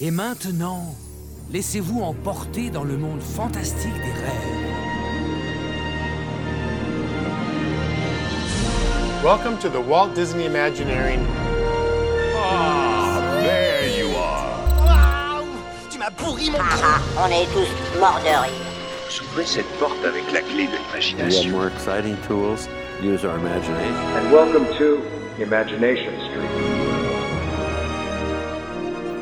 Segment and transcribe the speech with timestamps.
[0.00, 0.94] Et maintenant,
[1.50, 4.54] laissez-vous emporter dans le monde fantastique des rêves.
[9.24, 11.18] Welcome to the Walt Disney Imagineering.
[12.36, 15.42] Ah, there you are.
[15.90, 18.52] Tu m'as pourri mon On est tous morts de rire.
[19.32, 21.50] Ouvrez cette porte avec la clé de We have l'imagination.
[21.50, 22.68] more exciting tools.
[23.02, 23.96] Use our imagination.
[24.16, 25.00] and welcome to
[25.42, 26.47] Imagination Street.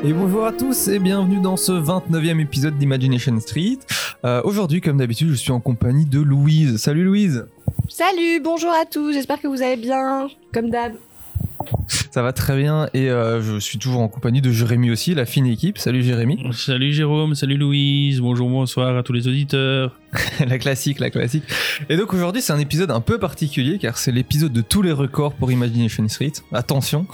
[0.03, 3.79] Et bonjour à tous et bienvenue dans ce 29e épisode d'Imagination Street.
[4.25, 6.77] Euh, Aujourd'hui, comme d'habitude, je suis en compagnie de Louise.
[6.77, 7.45] Salut Louise
[7.89, 10.93] Salut, bonjour à tous, j'espère que vous allez bien, comme d'hab.
[12.17, 15.27] Ça va très bien et euh, je suis toujours en compagnie de Jérémy aussi, la
[15.27, 15.77] fine équipe.
[15.77, 16.49] Salut Jérémy.
[16.51, 19.99] Salut Jérôme, salut Louise, bonjour, bonsoir à tous les auditeurs.
[20.39, 21.43] la classique, la classique.
[21.89, 24.91] Et donc aujourd'hui, c'est un épisode un peu particulier car c'est l'épisode de tous les
[24.91, 26.33] records pour Imagination Street.
[26.53, 27.05] Attention,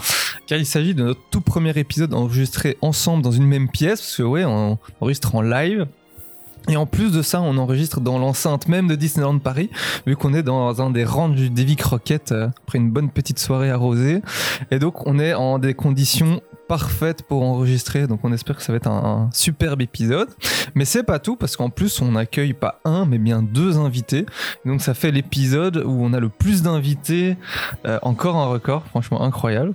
[0.47, 4.15] car il s'agit de notre tout premier épisode enregistré ensemble dans une même pièce, parce
[4.15, 5.85] que ouais, on enregistre en live.
[6.69, 9.69] Et en plus de ça, on enregistre dans l'enceinte même de Disneyland Paris,
[10.07, 13.37] vu qu'on est dans un des rangs du Davy Crockett euh, après une bonne petite
[13.39, 14.21] soirée arrosée.
[14.71, 18.07] Et donc, on est en des conditions parfaites pour enregistrer.
[18.07, 20.29] Donc, on espère que ça va être un, superbe épisode.
[20.73, 24.25] Mais c'est pas tout, parce qu'en plus, on accueille pas un, mais bien deux invités.
[24.65, 27.35] Donc, ça fait l'épisode où on a le plus d'invités.
[27.85, 29.73] Euh, encore un record, franchement incroyable.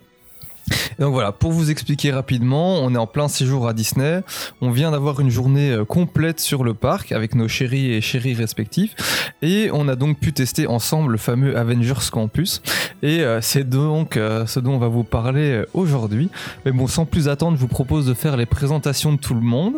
[0.98, 4.20] Donc voilà, pour vous expliquer rapidement, on est en plein séjour à Disney.
[4.60, 8.34] On vient d'avoir une journée euh, complète sur le parc avec nos chéris et chéris
[8.34, 9.32] respectifs.
[9.42, 12.62] Et on a donc pu tester ensemble le fameux Avengers Campus.
[13.02, 16.30] Et euh, c'est donc euh, ce dont on va vous parler aujourd'hui.
[16.64, 19.40] Mais bon, sans plus attendre, je vous propose de faire les présentations de tout le
[19.40, 19.74] monde.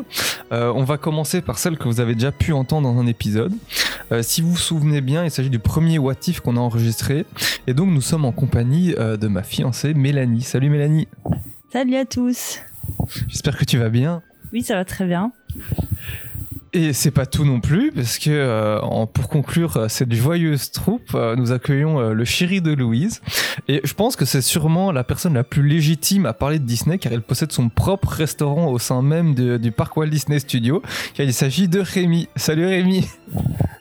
[0.53, 3.53] On va commencer par celle que vous avez déjà pu entendre dans un épisode.
[4.23, 7.25] Si vous vous souvenez bien, il s'agit du premier What If qu'on a enregistré.
[7.69, 10.43] Et donc nous sommes en compagnie de ma fiancée Mélanie.
[10.43, 10.80] Salut Mélanie.
[11.73, 12.61] Salut à tous.
[13.29, 14.23] J'espère que tu vas bien.
[14.53, 15.31] Oui, ça va très bien.
[16.73, 20.71] Et c'est pas tout non plus, parce que euh, en- pour conclure euh, cette joyeuse
[20.71, 23.21] troupe, euh, nous accueillons euh, le chéri de Louise.
[23.67, 26.99] Et je pense que c'est sûrement la personne la plus légitime à parler de Disney,
[26.99, 30.81] car elle possède son propre restaurant au sein même de- du parc Walt Disney Studio.
[31.15, 32.29] Car il s'agit de Rémi.
[32.37, 33.05] Salut Rémi.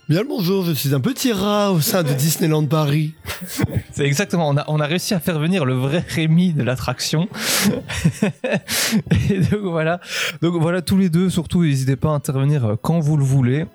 [0.07, 3.13] Bien le bonjour, je suis un petit rat au sein de Disneyland Paris.
[3.93, 7.29] C'est exactement, on a, on a réussi à faire venir le vrai Rémi de l'attraction.
[9.29, 9.99] Et donc voilà,
[10.41, 13.65] donc voilà tous les deux, surtout n'hésitez pas à intervenir euh, quand vous le voulez.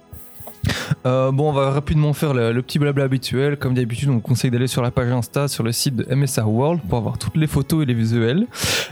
[1.07, 3.57] Euh, bon, on va rapidement faire le, petit blabla habituel.
[3.57, 6.49] Comme d'habitude, on vous conseille d'aller sur la page Insta, sur le site de MSR
[6.49, 8.47] World pour avoir toutes les photos et les visuels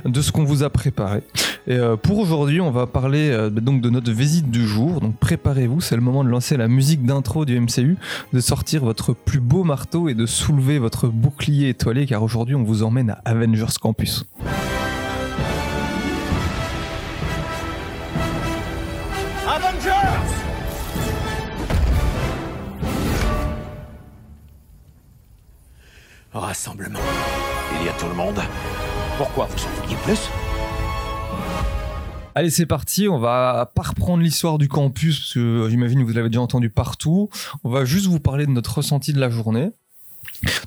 [0.05, 1.22] de ce qu'on vous a préparé.
[1.67, 5.01] Et euh, pour aujourd'hui, on va parler euh, donc de notre visite du jour.
[5.01, 7.97] Donc préparez-vous, c'est le moment de lancer la musique d'intro du MCU,
[8.33, 12.65] de sortir votre plus beau marteau et de soulever votre bouclier étoilé, car aujourd'hui, on
[12.65, 14.27] vous emmène à Avengers Campus.
[26.34, 26.98] Rassemblement.
[27.78, 28.41] Il y a tout le monde.
[29.19, 30.31] Pourquoi vous en vouliez plus?
[32.34, 33.06] Allez, c'est parti.
[33.06, 36.71] On va pas reprendre l'histoire du campus, parce que j'imagine que vous l'avez déjà entendu
[36.71, 37.28] partout.
[37.65, 39.72] On va juste vous parler de notre ressenti de la journée.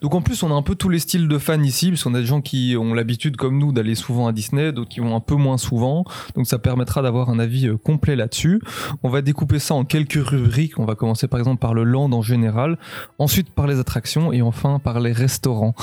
[0.02, 2.14] Donc en plus, on a un peu tous les styles de fans ici, parce qu'on
[2.14, 5.16] a des gens qui ont l'habitude, comme nous, d'aller souvent à Disney, d'autres qui vont
[5.16, 6.06] un peu moins souvent.
[6.36, 8.62] Donc ça permettra d'avoir un avis euh, complet là-dessus.
[9.04, 10.80] On va découper ça en quelques rubriques.
[10.80, 12.78] On va commencer par exemple par le land en général,
[13.20, 15.76] ensuite par les attractions et enfin par les restaurants.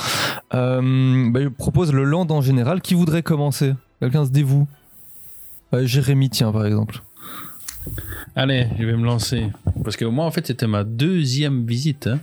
[0.53, 2.81] Euh, bah, je propose le land en général.
[2.81, 3.73] Qui voudrait commencer?
[3.99, 4.67] Quelqu'un se dévoue?
[5.73, 7.01] Euh, Jérémy, tiens, par exemple.
[8.35, 9.47] Allez, je vais me lancer.
[9.83, 12.07] Parce que moi, en fait, c'était ma deuxième visite.
[12.07, 12.19] hein.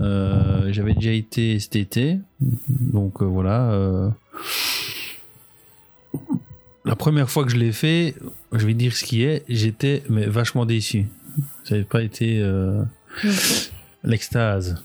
[0.00, 2.18] Euh, J'avais déjà été cet été.
[2.40, 3.70] Donc euh, voilà.
[3.72, 4.08] euh.
[6.84, 8.14] La première fois que je l'ai fait,
[8.52, 11.06] je vais dire ce qui est, j'étais mais vachement déçu.
[11.64, 12.42] Ça n'avait pas été
[14.04, 14.82] l'extase.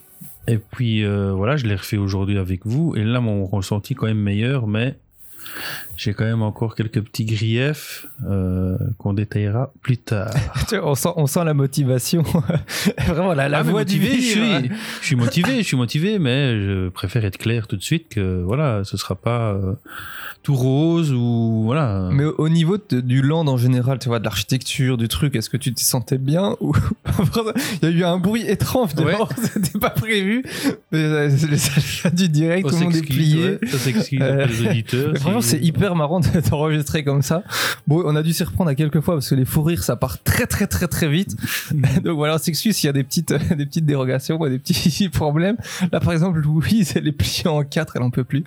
[0.48, 2.94] Et puis voilà, je l'ai refait aujourd'hui avec vous.
[2.98, 4.98] Et là, mon ressenti est quand même meilleur, mais
[5.98, 10.34] j'ai quand même encore quelques petits griefs euh, qu'on détaillera plus tard.
[10.84, 12.24] On, sent, on sent la motivation.
[13.08, 14.72] Vraiment, la, la Ah, voix motivé, du je suis,
[15.02, 18.42] je suis motivé, je suis motivé, mais je préfère être clair tout de suite que
[18.42, 19.74] voilà, ce sera pas euh,
[20.44, 22.10] tout rose ou voilà.
[22.12, 25.36] Mais au au niveau de- du land en général, tu vois, de l'architecture, du truc,
[25.38, 26.74] est-ce que tu t'y sentais bien ou
[27.82, 30.44] il y a eu un bruit étrange dehors, c'était pas prévu.
[30.92, 33.44] Mais euh, c'est les achats du direct, On tout le monde est plié.
[33.52, 37.44] ouais, on s'excuse Euh, des auditeurs, Franchement, c'est hyper marrant de t'enregistrer comme ça.
[37.88, 39.96] Bon, on a dû s'y reprendre à quelques fois parce que les fous rires, ça
[39.96, 41.36] part très très très très vite.
[42.04, 45.08] Donc voilà, on s'excuse s'il y a des petites, des petites dérogations ou des petits
[45.10, 45.56] problèmes.
[45.92, 48.44] Là, par exemple, Louise, elle est pliée en quatre, elle en peut plus.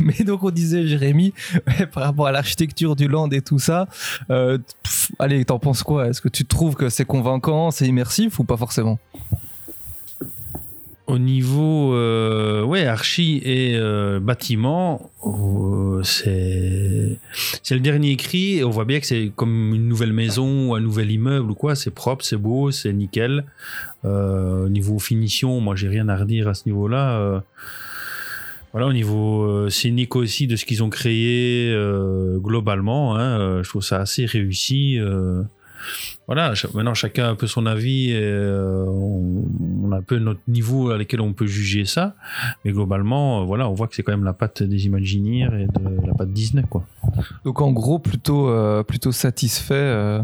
[0.00, 0.86] Mais donc, on disait,
[1.66, 3.88] Ouais, par rapport à l'architecture du land et tout ça,
[4.30, 4.58] euh,
[5.18, 6.08] allez, t'en penses quoi?
[6.08, 8.98] Est-ce que tu trouves que c'est convaincant, c'est immersif ou pas forcément?
[11.08, 17.18] Au niveau euh, ouais, archi et euh, bâtiment, euh, c'est
[17.62, 20.74] c'est le dernier cri et on voit bien que c'est comme une nouvelle maison ou
[20.74, 21.74] un nouvel immeuble ou quoi.
[21.74, 23.44] C'est propre, c'est beau, c'est nickel.
[24.04, 27.18] Au niveau finition, moi j'ai rien à redire à ce niveau-là.
[27.18, 27.40] Euh,
[28.72, 33.62] voilà, au niveau euh, scénique aussi de ce qu'ils ont créé euh, globalement, hein, euh,
[33.62, 34.98] je trouve ça assez réussi.
[34.98, 35.42] euh.
[36.26, 40.90] voilà, maintenant chacun a un peu son avis, euh, on, a un peu notre niveau
[40.90, 42.14] à lequel on peut juger ça,
[42.64, 45.66] mais globalement, euh, voilà, on voit que c'est quand même la patte des Imagineers et
[45.66, 46.86] de la patte Disney, quoi.
[47.44, 48.50] Donc en gros, plutôt,
[48.84, 50.18] plutôt satisfait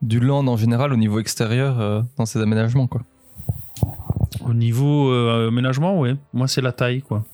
[0.00, 3.02] du land en général au niveau extérieur dans ces aménagements, quoi.
[4.46, 7.24] Au niveau euh, aménagement, ouais, moi c'est la taille, quoi.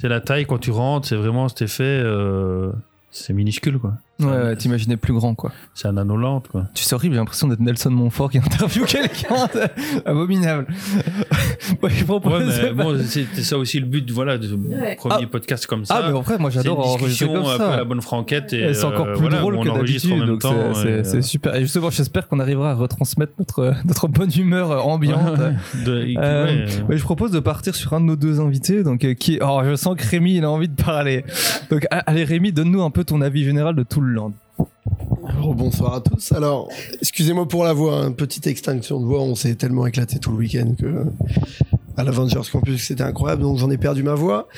[0.00, 2.72] C'est la taille quand tu rentres, c'est vraiment cet effet, euh,
[3.10, 3.94] c'est minuscule, quoi.
[4.20, 5.52] Ouais, ouais, t'imaginais plus grand, quoi.
[5.74, 6.64] C'est un anolant, quoi.
[6.74, 9.46] Tu sais, horrible, j'ai l'impression d'être Nelson Montfort qui interviewe quelqu'un.
[10.06, 10.66] Abominable.
[11.82, 14.48] Ouais, je propose- Ouais, mais bon, c'était ça aussi le but, voilà, de
[14.96, 15.96] premier podcast comme ça.
[16.02, 17.76] Ah, mais en vrai, moi, j'adore enregistrer comme ça.
[17.76, 20.42] la bonne franquette et, Et c'est encore euh, plus voilà, drôle on que d'habitude, donc
[20.42, 21.54] c'est- euh, super.
[21.56, 25.38] Et justement, j'espère qu'on arrivera à retransmettre notre, notre bonne humeur ambiante.
[25.84, 28.82] de- Euh, ouais, ouais, je propose de partir sur un de nos deux invités.
[28.82, 29.38] Donc, euh, qui...
[29.42, 31.24] oh, je sens que Rémi, il a envie de parler.
[31.70, 34.32] Donc, allez, Rémi, donne-nous un peu ton avis général de tout le land.
[35.28, 36.32] Alors, bonsoir à tous.
[36.32, 36.68] Alors,
[37.00, 39.20] excusez-moi pour la voix, hein, petite extinction de voix.
[39.20, 41.04] On s'est tellement éclaté tout le week-end que
[41.98, 43.42] à l'Avengers Campus, c'était incroyable.
[43.42, 44.48] Donc, j'en ai perdu ma voix.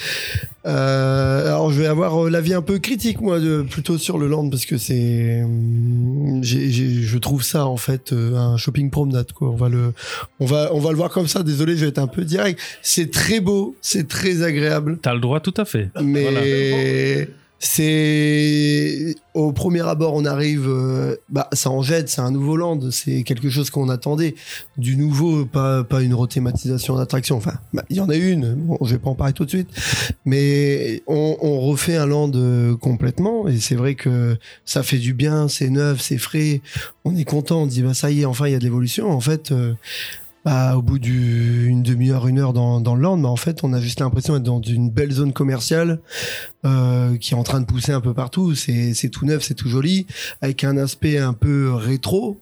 [0.67, 4.29] Euh, alors, je vais avoir euh, l'avis un peu critique, moi, de, plutôt sur le
[4.29, 9.33] land parce que c'est, hum, je trouve ça en fait euh, un shopping promenade.
[9.33, 9.49] Quoi.
[9.49, 9.95] On va le,
[10.39, 11.43] on va, on va le voir comme ça.
[11.43, 12.61] Désolé, je vais être un peu direct.
[12.83, 14.99] C'est très beau, c'est très agréable.
[15.01, 15.89] T'as le droit, tout à fait.
[16.03, 16.41] Mais Voilà.
[17.63, 22.91] C'est au premier abord, on arrive, euh, bah ça en jette, c'est un nouveau land,
[22.91, 24.35] c'est quelque chose qu'on attendait,
[24.79, 27.37] du nouveau, pas pas une rethématisation d'attraction.
[27.37, 29.51] Enfin, bah, il y en a une, bon, je vais pas en parler tout de
[29.51, 29.69] suite,
[30.25, 35.47] mais on, refait un land euh, complètement et c'est vrai que ça fait du bien,
[35.49, 36.63] c'est neuf, c'est frais,
[37.05, 39.11] on est content, on dit bah ça y est, enfin il y a de l'évolution.
[39.11, 39.53] En fait.
[39.53, 39.75] euh,
[40.45, 43.73] bah, au bout d'une demi-heure, une heure dans, dans le land, bah, en fait, on
[43.73, 46.01] a juste l'impression d'être dans une belle zone commerciale
[46.65, 48.55] euh, qui est en train de pousser un peu partout.
[48.55, 50.07] C'est tout neuf, c'est tout joli,
[50.41, 52.41] avec un aspect un peu rétro.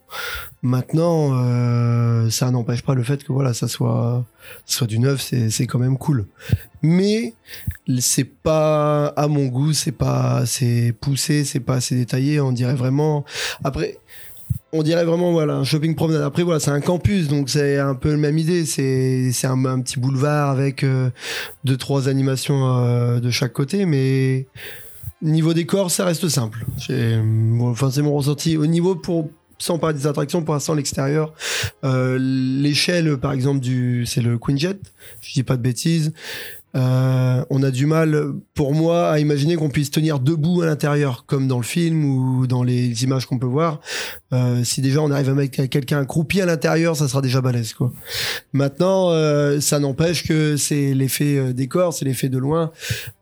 [0.62, 4.24] Maintenant, euh, ça n'empêche pas le fait que voilà, ça soit,
[4.66, 6.26] soit du neuf, c'est quand même cool.
[6.82, 7.34] Mais
[7.98, 12.40] c'est pas à mon goût, c'est pas assez poussé, c'est pas assez détaillé.
[12.40, 13.24] On dirait vraiment.
[13.64, 13.98] Après,
[14.73, 16.23] on dirait vraiment voilà un shopping promenade.
[16.23, 18.65] Après voilà, c'est un campus, donc c'est un peu la même idée.
[18.67, 21.11] C'est c'est un, petit boulevard avec euh,
[21.65, 24.47] deux trois animations euh, de chaque côté, mais
[25.23, 26.65] niveau décor, ça reste simple.
[26.88, 28.56] Bon, Enfin, c'est mon ressenti.
[28.56, 31.35] Au niveau pour sans parler des attractions, pour l'instant l'extérieur,
[31.85, 34.79] euh, l'échelle par exemple du c'est le Queen Jet.
[35.20, 36.12] Je dis pas de bêtises.
[36.76, 41.25] Euh, on a du mal, pour moi, à imaginer qu'on puisse tenir debout à l'intérieur,
[41.26, 43.81] comme dans le film ou dans les images qu'on peut voir.
[44.32, 47.73] Euh, si déjà on arrive à mettre quelqu'un accroupi à l'intérieur, ça sera déjà balèze,
[47.73, 47.93] quoi.
[48.53, 52.70] Maintenant, euh, ça n'empêche que c'est l'effet euh, décor, c'est l'effet de loin.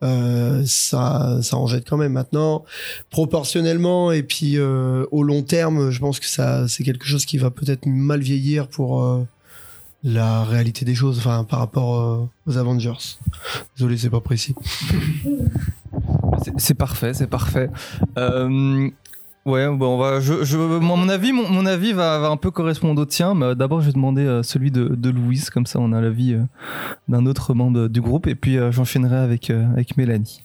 [0.03, 2.13] Euh, ça, ça en jette quand même.
[2.13, 2.65] Maintenant,
[3.09, 7.37] proportionnellement et puis euh, au long terme, je pense que ça, c'est quelque chose qui
[7.37, 9.25] va peut-être mal vieillir pour
[10.09, 13.17] la réalité des choses, enfin par rapport euh, aux Avengers.
[13.75, 14.55] Désolé, c'est pas précis.
[16.57, 17.69] C'est- parfait, c'est parfait.
[18.17, 18.89] Euh,
[19.45, 22.37] ouais, bon, on va, je, je, mon mon avis, mon, mon avis va, va un
[22.37, 25.65] peu correspondre au tien, mais d'abord je vais demander euh, celui de, de Louise, comme
[25.65, 26.43] ça on a l'avis euh,
[27.09, 30.41] d'un autre membre du groupe, et puis euh, j'enchaînerai avec, euh, avec Mélanie.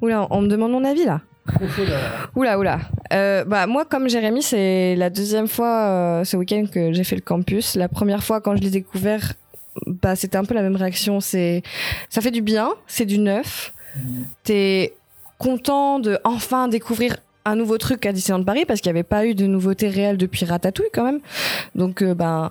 [0.00, 1.20] Oula, on me demande mon avis là?
[2.34, 2.80] Oula, oula.
[3.12, 7.16] Euh, bah, moi, comme Jérémy, c'est la deuxième fois euh, ce week-end que j'ai fait
[7.16, 7.76] le campus.
[7.76, 9.34] La première fois, quand je l'ai découvert,
[9.86, 11.20] bah, c'était un peu la même réaction.
[11.20, 11.62] C'est,
[12.08, 13.72] ça fait du bien, c'est du neuf.
[14.42, 14.94] T'es
[15.38, 19.26] content de enfin découvrir un nouveau truc à Disneyland Paris parce qu'il n'y avait pas
[19.26, 21.20] eu de nouveauté réelle depuis Ratatouille quand même.
[21.74, 22.50] Donc, euh, ben,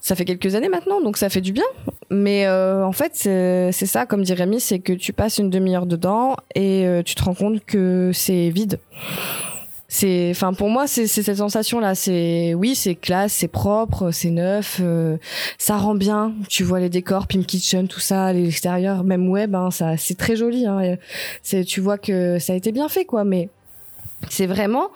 [0.00, 1.64] ça fait quelques années maintenant, donc ça fait du bien.
[2.10, 5.86] Mais euh, en fait, c'est ça, comme dit Rémi, c'est que tu passes une demi-heure
[5.86, 8.78] dedans et euh, tu te rends compte que c'est vide.
[9.90, 14.28] c'est enfin pour moi c'est cette sensation là c'est oui c'est classe c'est propre c'est
[14.28, 15.16] neuf euh,
[15.56, 19.70] ça rend bien tu vois les décors Pim Kitchen tout ça l'extérieur même web hein,
[19.70, 20.96] ça c'est très joli hein,
[21.42, 23.48] c'est tu vois que ça a été bien fait quoi mais
[24.28, 24.88] c'est vraiment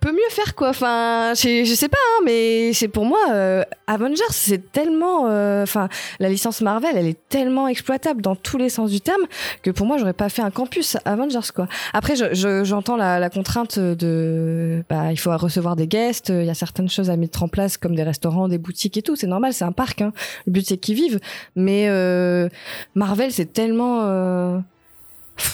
[0.00, 0.68] peut mieux faire quoi.
[0.68, 5.88] Enfin je, sais pas hein, mais c'est pour moi euh, Avengers c'est tellement euh, enfin
[6.20, 9.22] la licence Marvel elle est tellement exploitable dans tous les sens du terme
[9.62, 11.66] que pour moi j'aurais pas fait un campus Avengers quoi.
[11.92, 16.44] Après je- je- j'entends la, la contrainte de bah il faut recevoir des guests il
[16.44, 19.16] y a certaines choses à mettre en place comme des restaurants des boutiques et tout.
[19.16, 20.12] C'est normal c'est un parc hein.
[20.46, 21.18] le but c'est qu'ils vivent.
[21.56, 22.48] Mais euh,
[22.94, 24.58] Marvel c'est tellement euh,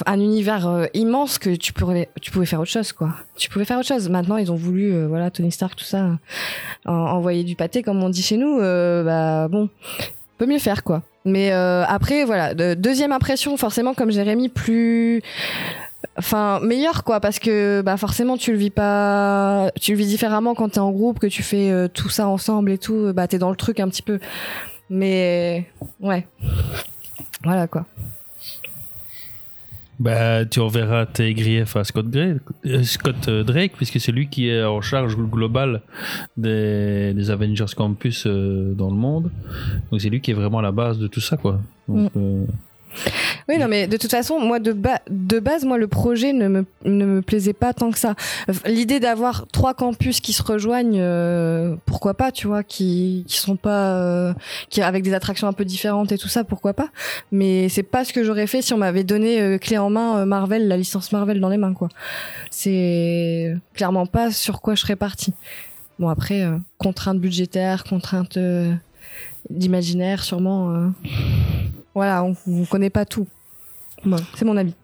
[0.06, 2.08] un univers euh, immense que tu pouvais
[2.46, 3.10] faire autre chose quoi.
[3.36, 4.08] Tu pouvais faire autre chose.
[4.08, 6.18] Maintenant ils ont voulu euh, voilà Tony Stark tout ça
[6.86, 9.68] en- envoyer du pâté comme on dit chez nous euh, bah bon
[10.38, 11.02] peut mieux faire quoi.
[11.24, 15.22] Mais euh, après voilà de- deuxième impression forcément comme Jérémy plus
[16.18, 20.54] enfin meilleur quoi parce que bah forcément tu le vis pas tu le vis différemment
[20.54, 23.50] quand t'es en groupe que tu fais tout ça ensemble et tout bah t'es dans
[23.50, 24.18] le truc un petit peu.
[24.90, 25.66] Mais
[26.00, 26.26] ouais.
[27.42, 27.86] Voilà quoi
[30.00, 34.26] Bah, tu enverras tes griefs à Scott, Gray- euh, Scott euh, Drake, puisque c'est lui
[34.28, 35.82] qui est en charge globale
[36.36, 39.30] des, des Avengers Campus euh, dans le monde.
[39.90, 41.60] Donc c'est lui qui est vraiment à la base de tout ça, quoi.
[41.88, 42.44] Donc, euh,
[43.48, 46.64] Oui, non, mais de toute façon, moi, de, ba- de base, moi, le projet ne
[46.84, 48.14] me, plaisait pas tant que ça.
[48.66, 53.96] L'idée d'avoir trois campus qui se rejoignent, euh, pourquoi pas, tu vois, qui, sont pas,
[53.96, 54.34] euh,
[54.70, 56.88] qui, avec des attractions un peu différentes et tout ça, pourquoi pas.
[57.32, 60.24] Mais c'est pas ce que j'aurais fait si on m'avait donné euh, clé en main
[60.24, 61.88] Marvel, la licence Marvel dans les mains, quoi.
[62.50, 65.34] C'est clairement pas sur quoi je serais partie.
[65.98, 66.44] Bon, après,
[66.78, 68.38] contraintes budgétaires, contraintes
[69.50, 70.90] d'imaginaire, sûrement.
[71.94, 73.26] Voilà, on, on connaît pas tout.
[74.04, 74.74] Bon, c'est mon avis.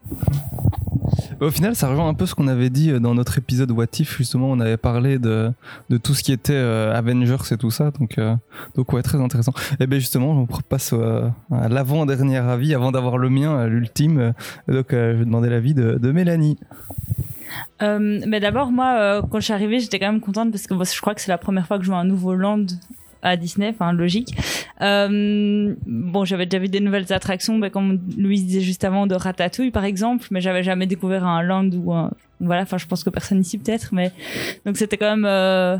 [1.40, 3.86] Au final, ça rejoint un peu ce qu'on avait dit euh, dans notre épisode What
[3.98, 5.52] If, justement, on avait parlé de,
[5.88, 8.34] de tout ce qui était euh, Avengers et tout ça, donc, euh,
[8.76, 9.52] donc ouais, très intéressant.
[9.80, 14.34] Et bien justement, on passe euh, à l'avant-dernier avis, avant d'avoir le mien, l'ultime.
[14.68, 16.58] Donc euh, je vais demander l'avis de, de Mélanie.
[17.82, 20.74] Euh, mais d'abord, moi, euh, quand je suis arrivée, j'étais quand même contente parce que
[20.74, 22.66] bon, je crois que c'est la première fois que je vois un nouveau land
[23.22, 24.34] à Disney, enfin logique.
[24.80, 29.14] Euh, bon, j'avais déjà vu des nouvelles attractions, ben, comme Louise disait juste avant, de
[29.14, 32.10] Ratatouille par exemple, mais j'avais jamais découvert un land ou un...
[32.40, 34.12] Voilà, enfin je pense que personne ici peut-être, mais...
[34.64, 35.76] Donc c'était quand même euh,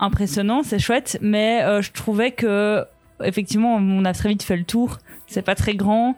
[0.00, 2.84] impressionnant, c'est chouette, mais euh, je trouvais que
[3.22, 4.98] effectivement on a très vite fait le tour
[5.32, 6.16] c'est pas très grand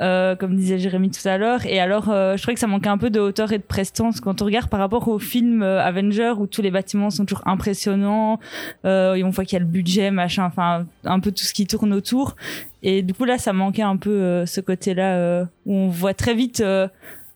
[0.00, 1.64] euh, comme disait Jérémy tout à l'heure.
[1.66, 4.20] Et alors euh, je trouvais que ça manquait un peu de hauteur et de prestance.
[4.20, 7.46] Quand on regarde par rapport au film euh, Avenger où tous les bâtiments sont toujours
[7.46, 8.38] impressionnants
[8.84, 11.66] euh, on voit qu'il y a le budget machin enfin un peu tout ce qui
[11.66, 12.36] tourne autour.
[12.82, 16.14] Et du coup là ça manquait un peu euh, ce côté là où on voit
[16.14, 16.88] très vite euh,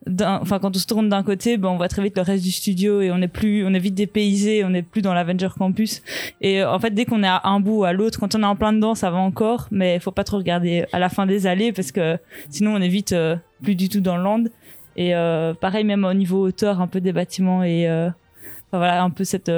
[0.09, 2.51] enfin quand on se tourne d'un côté ben on voit très vite le reste du
[2.51, 6.03] studio et on est plus on est vite dépaysé on n'est plus dans l'Avenger Campus.
[6.41, 8.43] Et euh, en fait dès qu'on est à un bout ou à l'autre quand on
[8.43, 11.11] est en plein dedans ça va encore mais il faut pas trop regarder à la
[11.11, 14.23] fin des allées parce que sinon on est vite euh, plus du tout dans le
[14.23, 14.45] land.
[14.97, 17.87] Et euh, pareil même au niveau hauteur un peu des bâtiments et
[18.73, 19.53] voilà un peu cette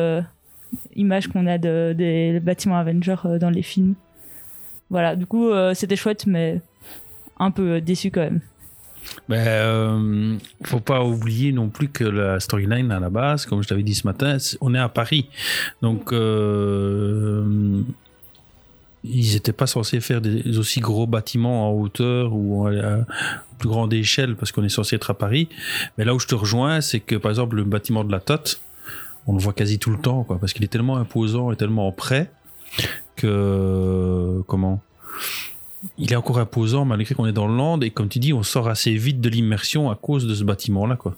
[0.96, 3.94] image qu'on a de, des bâtiments Avenger dans les films.
[4.90, 6.60] Voilà du coup c'était chouette mais
[7.38, 8.40] un peu déçu quand même
[9.28, 13.68] Ben, euh, faut pas oublier non plus que la storyline à la base, comme je
[13.68, 15.28] t'avais dit ce matin, on est à Paris.
[15.80, 17.82] Donc, euh,
[19.04, 23.04] ils n'étaient pas censés faire des aussi gros bâtiments en hauteur ou à
[23.58, 25.48] plus grande échelle parce qu'on est censé être à Paris.
[25.98, 28.60] Mais là où je te rejoins, c'est que par exemple, le bâtiment de la Tote,
[29.26, 31.90] on le voit quasi tout le temps, quoi, parce qu'il est tellement imposant et tellement
[31.92, 32.30] prêt
[33.16, 34.42] que.
[34.46, 34.80] Comment?
[35.98, 38.42] Il est encore imposant malgré qu'on est dans le land et comme tu dis on
[38.42, 41.16] sort assez vite de l'immersion à cause de ce bâtiment là quoi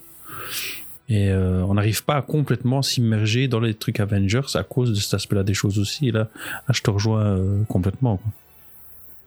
[1.07, 4.95] et euh, on n'arrive pas à complètement s'immerger dans les trucs Avengers à cause de
[4.95, 6.29] cet aspect là des choses aussi là,
[6.69, 8.31] je te rejoins euh, complètement quoi.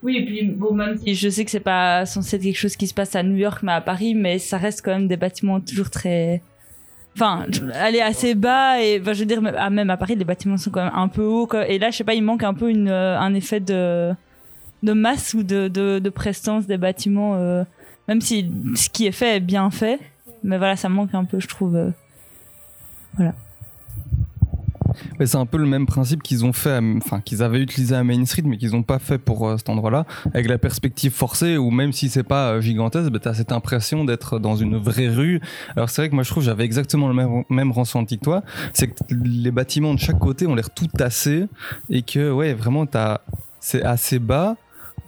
[0.01, 2.75] Oui, et puis bon, même si je sais que c'est pas censé être quelque chose
[2.75, 5.17] qui se passe à New York, mais à Paris, mais ça reste quand même des
[5.17, 6.41] bâtiments toujours très.
[7.15, 10.85] Enfin, aller assez bas et je veux dire, même à Paris, les bâtiments sont quand
[10.85, 11.49] même un peu hauts.
[11.67, 14.13] Et là, je sais pas, il manque un peu euh, un effet de,
[14.83, 17.63] de masse ou de, de, de prestance des bâtiments, euh,
[18.07, 19.99] même si ce qui est fait est bien fait.
[20.43, 21.75] Mais voilà, ça manque un peu, je trouve.
[21.75, 21.91] euh.
[23.15, 23.33] Voilà.
[25.19, 28.03] Ouais, c'est un peu le même principe qu'ils ont fait, enfin qu'ils avaient utilisé à
[28.03, 31.57] Main Street, mais qu'ils n'ont pas fait pour euh, cet endroit-là, avec la perspective forcée,
[31.57, 35.07] où même si c'est pas gigantesque, bah, tu as cette impression d'être dans une vraie
[35.09, 35.41] rue.
[35.75, 38.43] Alors c'est vrai que moi je trouve j'avais exactement le même, même ressenti que toi,
[38.73, 41.45] c'est que les bâtiments de chaque côté ont l'air tout tassés,
[41.89, 42.85] et que ouais, vraiment
[43.59, 44.57] c'est assez bas.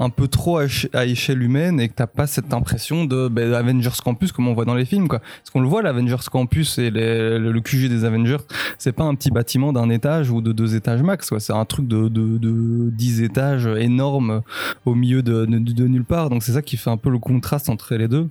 [0.01, 3.27] Un peu trop à, éche- à échelle humaine et que t'as pas cette impression de
[3.27, 5.20] ben, Avengers Campus comme on voit dans les films quoi.
[5.20, 8.43] Parce qu'on le voit l'Avengers Campus et le, QG des Avengers,
[8.79, 11.39] c'est pas un petit bâtiment d'un étage ou de deux étages max quoi.
[11.39, 14.41] C'est un truc de, de, de 10 étages énorme
[14.86, 16.31] au milieu de, nulle part.
[16.31, 18.27] Donc c'est ça qui fait un peu le contraste entre les deux.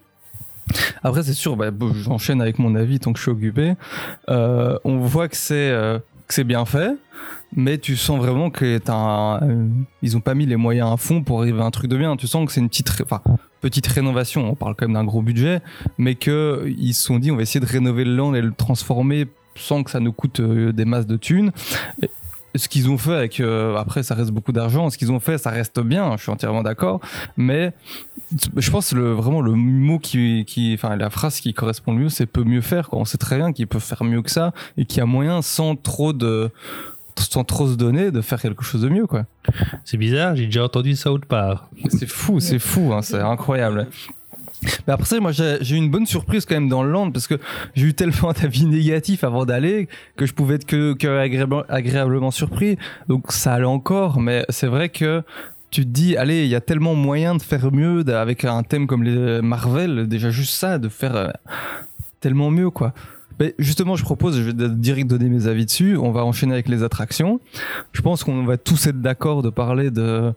[1.03, 1.71] Après, c'est sûr, bah,
[2.05, 3.75] j'enchaîne avec mon avis tant que je suis occupé.
[4.29, 5.99] Euh, on voit que c'est euh,
[6.33, 6.97] c'est bien fait,
[7.55, 8.81] mais tu sens vraiment que
[9.43, 12.17] euh, ont pas mis les moyens à fond pour arriver à un truc de bien.
[12.17, 14.51] Tu sens que c'est une petite, rénovation.
[14.51, 15.61] On parle quand même d'un gros budget,
[15.99, 18.53] mais que ils se sont dit on va essayer de rénover le land et le
[18.53, 21.53] transformer sans que ça nous coûte euh, des masses de thunes.
[22.55, 25.39] Ce qu'ils ont fait avec euh, après ça reste beaucoup d'argent ce qu'ils ont fait
[25.39, 27.01] ça reste bien je suis entièrement d'accord
[27.37, 27.73] mais
[28.57, 32.09] je pense le vraiment le mot qui qui enfin la phrase qui correspond le mieux
[32.09, 32.99] c'est peut mieux faire quoi.
[32.99, 35.43] on sait très bien qu'ils peuvent faire mieux que ça et qu'il y a moyen
[35.43, 36.51] sans trop de
[37.19, 39.27] sans trop se donner de faire quelque chose de mieux quoi
[39.85, 41.65] C'est bizarre, j'ai déjà entendu South Park.
[41.89, 43.89] c'est fou c'est fou hein, c'est incroyable
[44.87, 47.27] mais après ça, moi j'ai eu une bonne surprise quand même dans le land parce
[47.27, 47.35] que
[47.75, 52.77] j'ai eu tellement d'avis négatifs avant d'aller que je pouvais être que, que agréablement, surpris.
[53.09, 55.23] Donc ça allait encore, mais c'est vrai que
[55.71, 58.87] tu te dis, allez, il y a tellement moyen de faire mieux avec un thème
[58.87, 61.29] comme les Marvel, déjà juste ça, de faire euh,
[62.21, 62.93] tellement mieux quoi.
[63.41, 65.97] Mais justement, je propose, je vais direct donner mes avis dessus.
[65.97, 67.41] On va enchaîner avec les attractions.
[67.93, 70.33] Je pense qu'on va tous être d'accord de parler de,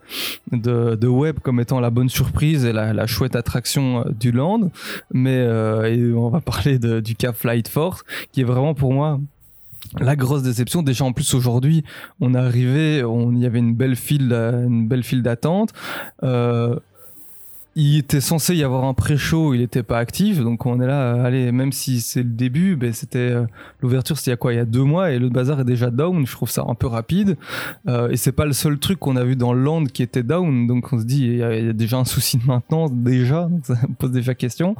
[0.51, 4.71] de, Web comme étant la bonne surprise et la, chouette attraction euh, du land.
[5.13, 9.19] Mais euh, on va parler du Cap Flight Force, qui est vraiment pour moi
[9.99, 10.81] la grosse déception.
[10.81, 11.83] Déjà en plus aujourd'hui,
[12.21, 15.73] on arrivé, on y avait une belle file, euh, une belle file d'attente.
[17.75, 21.15] Il était censé y avoir un pré-show, il n'était pas actif, donc on est là,
[21.15, 23.45] euh, allez, même si c'est le début, ben c'était euh,
[23.81, 25.65] l'ouverture, c'était il y a quoi, il y a deux mois, et le bazar est
[25.65, 26.25] déjà down.
[26.25, 27.35] Je trouve ça un peu rapide,
[27.87, 30.23] Euh, et c'est pas le seul truc qu'on a vu dans le land qui était
[30.23, 33.75] down, donc on se dit il y, a, déjà un souci de maintenance déjà, ça
[33.97, 34.75] pose déjà question.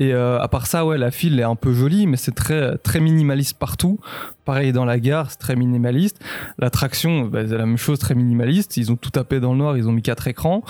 [0.00, 2.76] Et euh, à part ça, ouais, la file est un peu jolie, mais c'est très
[2.78, 3.98] très minimaliste partout.
[4.44, 6.18] Pareil dans la gare, c'est très minimaliste.
[6.58, 8.76] L'attraction, bah, c'est la même chose, très minimaliste.
[8.76, 10.64] Ils ont tout tapé dans le noir, ils ont mis quatre écrans.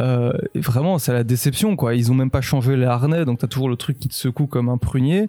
[0.00, 1.94] Euh, vraiment, c'est la déception, quoi.
[1.94, 4.46] Ils ont même pas changé les harnais, donc t'as toujours le truc qui te secoue
[4.46, 5.28] comme un prunier.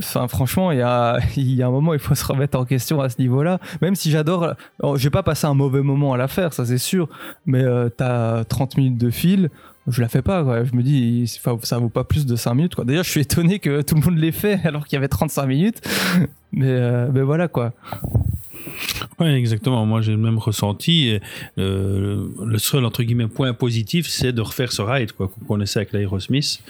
[0.00, 3.00] Enfin, franchement, il y a, y a un moment, il faut se remettre en question
[3.00, 3.60] à ce niveau-là.
[3.82, 4.54] Même si j'adore,
[4.96, 7.08] j'ai pas passé un mauvais moment à la faire, ça c'est sûr.
[7.46, 9.50] Mais euh, t'as 30 minutes de fil.
[9.90, 10.64] Je la fais pas, quoi.
[10.64, 11.26] Je me dis,
[11.62, 12.84] ça vaut pas plus de 5 minutes, quoi.
[12.84, 15.46] D'ailleurs, je suis étonné que tout le monde l'ait fait alors qu'il y avait 35
[15.46, 15.80] minutes.
[16.52, 17.72] Mais, euh, mais voilà, quoi.
[19.20, 19.84] Oui, exactement.
[19.84, 21.08] Moi, j'ai le même ressenti.
[21.08, 21.20] Et,
[21.58, 25.80] euh, le seul, entre guillemets, point positif, c'est de refaire ce ride, quoi, qu'on connaissait
[25.80, 26.62] avec l'Aerosmith.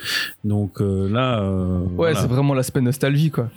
[0.45, 1.41] Donc euh, là.
[1.43, 2.21] euh, Ouais, voilà.
[2.21, 3.51] c'est vraiment l'aspect nostalgie, quoi.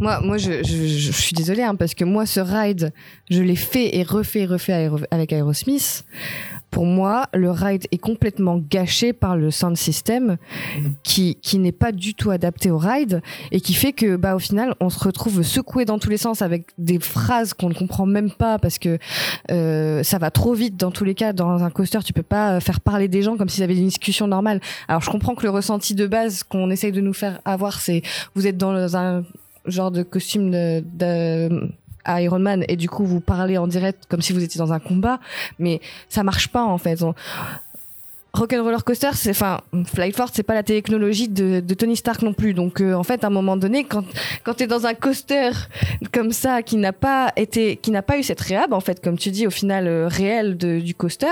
[0.00, 2.92] Moi, moi je, je, suis désolée, hein, parce que moi, ce ride,
[3.30, 6.04] je l'ai fait et refait et refait avec Aerosmith.
[6.70, 10.36] Pour moi, le ride est complètement gâché par le sound system
[11.02, 14.38] qui, qui n'est pas du tout adapté au ride et qui fait que, bah, au
[14.38, 18.06] final, on se retrouve secoué dans tous les sens avec des phrases qu'on ne comprend
[18.06, 18.98] même pas parce que
[19.50, 21.32] euh, ça va trop vite dans tous les cas.
[21.32, 24.28] Dans un coaster, tu peux pas faire parler des gens comme s'ils avaient une discussion
[24.28, 24.60] normale.
[24.86, 28.02] Alors, je comprends que le ressenti de base qu'on essaye de nous faire avoir, c'est
[28.34, 29.24] vous êtes dans un
[29.66, 31.68] genre de costume de, de
[32.04, 34.72] à Iron Man et du coup vous parlez en direct comme si vous étiez dans
[34.72, 35.20] un combat
[35.58, 37.14] mais ça marche pas en fait On-
[38.32, 39.58] Rock'n'Roller Coaster, c'est enfin
[39.92, 42.54] Flight Force, c'est pas la technologie de, de Tony Stark non plus.
[42.54, 44.04] Donc euh, en fait, à un moment donné, quand
[44.44, 45.50] quand t'es dans un coaster
[46.12, 49.18] comme ça qui n'a pas été, qui n'a pas eu cette réhab en fait, comme
[49.18, 51.26] tu dis au final euh, réel de, du coaster,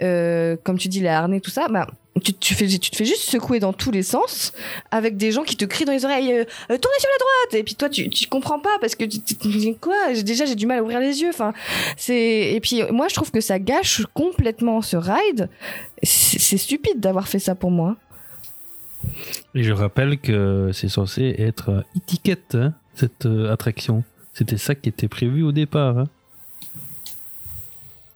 [0.00, 1.88] euh, comme tu dis les harnais tout ça, bah
[2.22, 4.52] tu, tu fais tu te fais juste secouer dans tous les sens
[4.90, 7.54] avec des gens qui te crient dans les oreilles euh, euh, tournez sur la droite
[7.60, 9.96] et puis toi tu tu comprends pas parce que tu tu te dis quoi?
[10.22, 11.52] Déjà j'ai du mal à ouvrir les yeux enfin
[11.96, 15.48] c'est et puis moi je trouve que ça gâche complètement ce ride
[16.02, 17.96] c'est stupide d'avoir fait ça pour moi
[19.54, 24.02] Et je rappelle que c'est censé être euh, étiquette, hein, cette euh, attraction.
[24.32, 25.98] C'était ça qui était prévu au départ.
[25.98, 26.08] hein.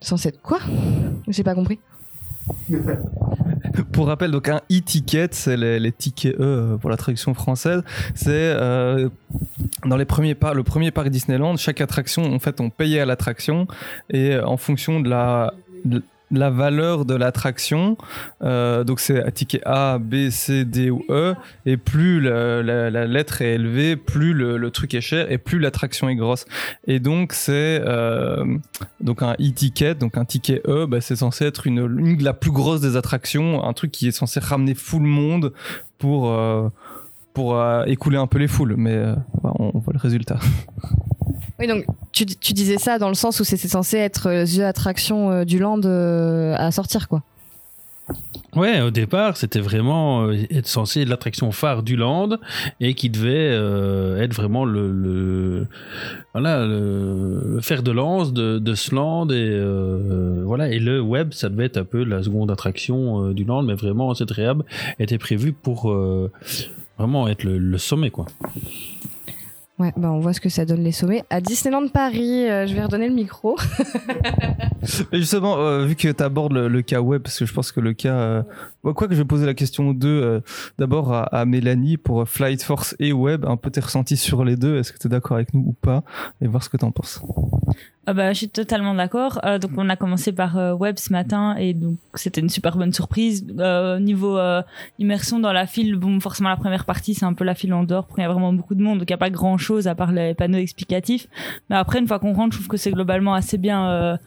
[0.01, 0.61] Censé être quoi?
[1.29, 1.79] J'ai pas compris.
[3.93, 7.83] Pour rappel, donc un e-ticket, c'est les, tickets E pour la traduction française.
[8.15, 9.09] C'est euh,
[9.85, 13.67] dans les premiers le premier parc Disneyland, chaque attraction, en fait, on payait à l'attraction
[14.11, 15.55] et euh, en fonction de la
[16.31, 17.97] la valeur de l'attraction,
[18.43, 21.35] euh, donc c'est un ticket A, B, C, D ou E,
[21.67, 26.17] et plus la, lettre est élevée, plus le, truc est cher et plus l'attraction est
[26.17, 26.45] grosse.
[26.87, 28.45] Et donc c'est euh,
[29.01, 32.97] donc un e-ticket, donc un ticket E, bah, c'est censé être la plus grosse des
[32.97, 35.53] attractions, un truc qui est censé ramener full monde
[35.99, 36.69] pour euh,
[37.33, 39.01] pour écouler un peu les foules, mais
[39.45, 40.41] on voit le résultat.
[41.59, 45.31] Oui, donc tu, disais ça dans le sens où c'était censé être euh, The Attraction
[45.31, 47.23] euh, du Land euh, à sortir, quoi.
[48.57, 52.39] Ouais, au départ, c'était vraiment euh, être censé être l'attraction phare du land
[52.81, 55.67] et qui devait euh, être vraiment le, le-
[56.33, 61.35] voilà le, fer de lance de, de ce land et euh, voilà et le web
[61.35, 64.63] ça devait être un peu la seconde attraction euh, du land mais vraiment cette réhab
[64.99, 66.33] était prévue pour euh,
[66.97, 68.25] vraiment être le sommet quoi.
[69.79, 71.23] Ouais, bah on voit ce que ça donne les sommets.
[71.31, 73.57] À Disneyland Paris, euh, je vais redonner le micro.
[75.13, 77.81] Mais justement, euh, vu que tu abordes le, cas web, parce que je pense que
[77.81, 78.15] le cas.
[78.15, 78.43] Euh,
[78.83, 80.41] quoi que je vais poser la question aux deux, euh,
[80.79, 84.57] d'abord à, Mélanie pour euh, Flight Force et web, un peu tes ressentis sur les
[84.57, 84.79] deux.
[84.79, 86.03] Est-ce que tu es d'accord avec nous ou pas?
[86.41, 87.21] Et voir ce que tu en penses.
[88.07, 89.39] Ah bah, je suis totalement d'accord.
[89.45, 92.77] Euh, donc, on a commencé par euh, web ce matin et donc c'était une super
[92.77, 93.45] bonne surprise.
[94.01, 94.39] Niveau
[94.99, 97.85] immersion dans la file, bon, forcément la première partie c'est un peu la file en
[97.85, 99.89] dehors, qu'il y a vraiment beaucoup de monde, donc il n'y a pas grand chose
[99.89, 101.27] à part les panneaux explicatifs.
[101.69, 104.19] Mais après, une fois qu'on rentre, je trouve que c'est globalement assez bien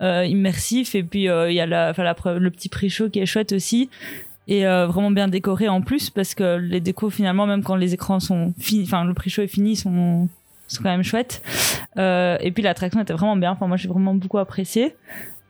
[0.00, 0.94] immersif.
[0.94, 3.90] Et puis euh, il y a la, la le petit pré-show qui est chouette aussi.
[4.48, 7.94] Et euh, vraiment bien décoré en plus parce que les décos finalement même quand les
[7.94, 10.28] écrans sont finis, enfin le pré-show est fini, sont
[10.70, 11.42] sont quand même chouettes.
[11.96, 13.52] Euh, et puis l'attraction était vraiment bien.
[13.52, 14.94] Enfin, moi, j'ai vraiment beaucoup apprécié.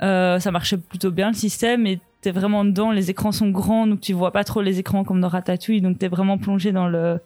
[0.02, 2.90] Euh, ça marchait plutôt bien le système et t'es vraiment dedans.
[2.90, 5.98] Les écrans sont grands, donc tu vois pas trop les écrans comme dans Ratatouille, donc
[5.98, 7.18] t'es vraiment plongé dans le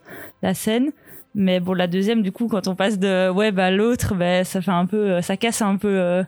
[0.43, 0.91] la scène.
[1.37, 4.61] Mais bon, la deuxième, du coup, quand on passe de web à l'autre, ben ça
[4.61, 6.23] fait un peu, euh, ça casse un peu euh,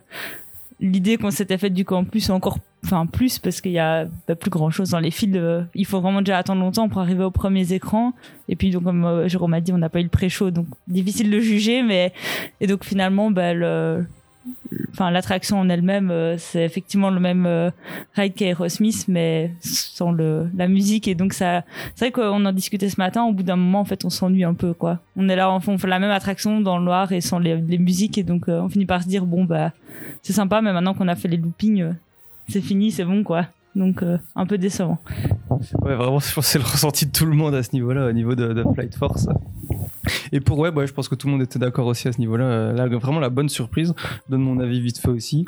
[0.79, 4.49] l'idée qu'on s'était faite du campus encore, enfin plus parce qu'il y a bah, plus
[4.49, 5.35] grand chose dans les fils.
[5.35, 8.13] euh, il faut vraiment déjà attendre longtemps pour arriver aux premiers écrans.
[8.49, 10.67] Et puis donc comme euh, Jérôme a dit, on n'a pas eu le pré-show, donc
[10.87, 11.81] difficile de juger.
[11.81, 12.13] Mais
[12.61, 14.05] et donc finalement, bah, le,
[14.91, 17.69] enfin l'attraction en elle-même, euh, c'est effectivement le même euh,
[18.15, 21.07] ride qu'Aerosmith, mais sans le la musique.
[21.07, 21.63] Et donc ça,
[21.95, 23.23] c'est vrai qu'on en discutait ce matin.
[23.23, 24.99] Au bout d'un moment, en fait, on s'ennuie un peu, quoi.
[25.15, 27.77] On est là, on fait la même attraction dans le noir et sans les, les
[27.77, 29.71] musiques, et donc euh, on finit par se dire bon bah
[30.21, 31.91] c'est sympa, mais maintenant qu'on a fait les loopings, euh,
[32.47, 33.47] c'est fini, c'est bon, quoi.
[33.75, 34.03] Donc
[34.35, 34.97] un peu décevant.
[35.83, 38.11] Ouais, vraiment, je pense c'est le ressenti de tout le monde à ce niveau-là, au
[38.11, 39.27] niveau de, de Flight Force.
[40.31, 42.19] Et pour web, ouais, je pense que tout le monde était d'accord aussi à ce
[42.19, 42.45] niveau-là.
[42.45, 43.93] Euh, Là, vraiment la bonne surprise.
[43.97, 45.45] Je donne mon avis vite fait aussi.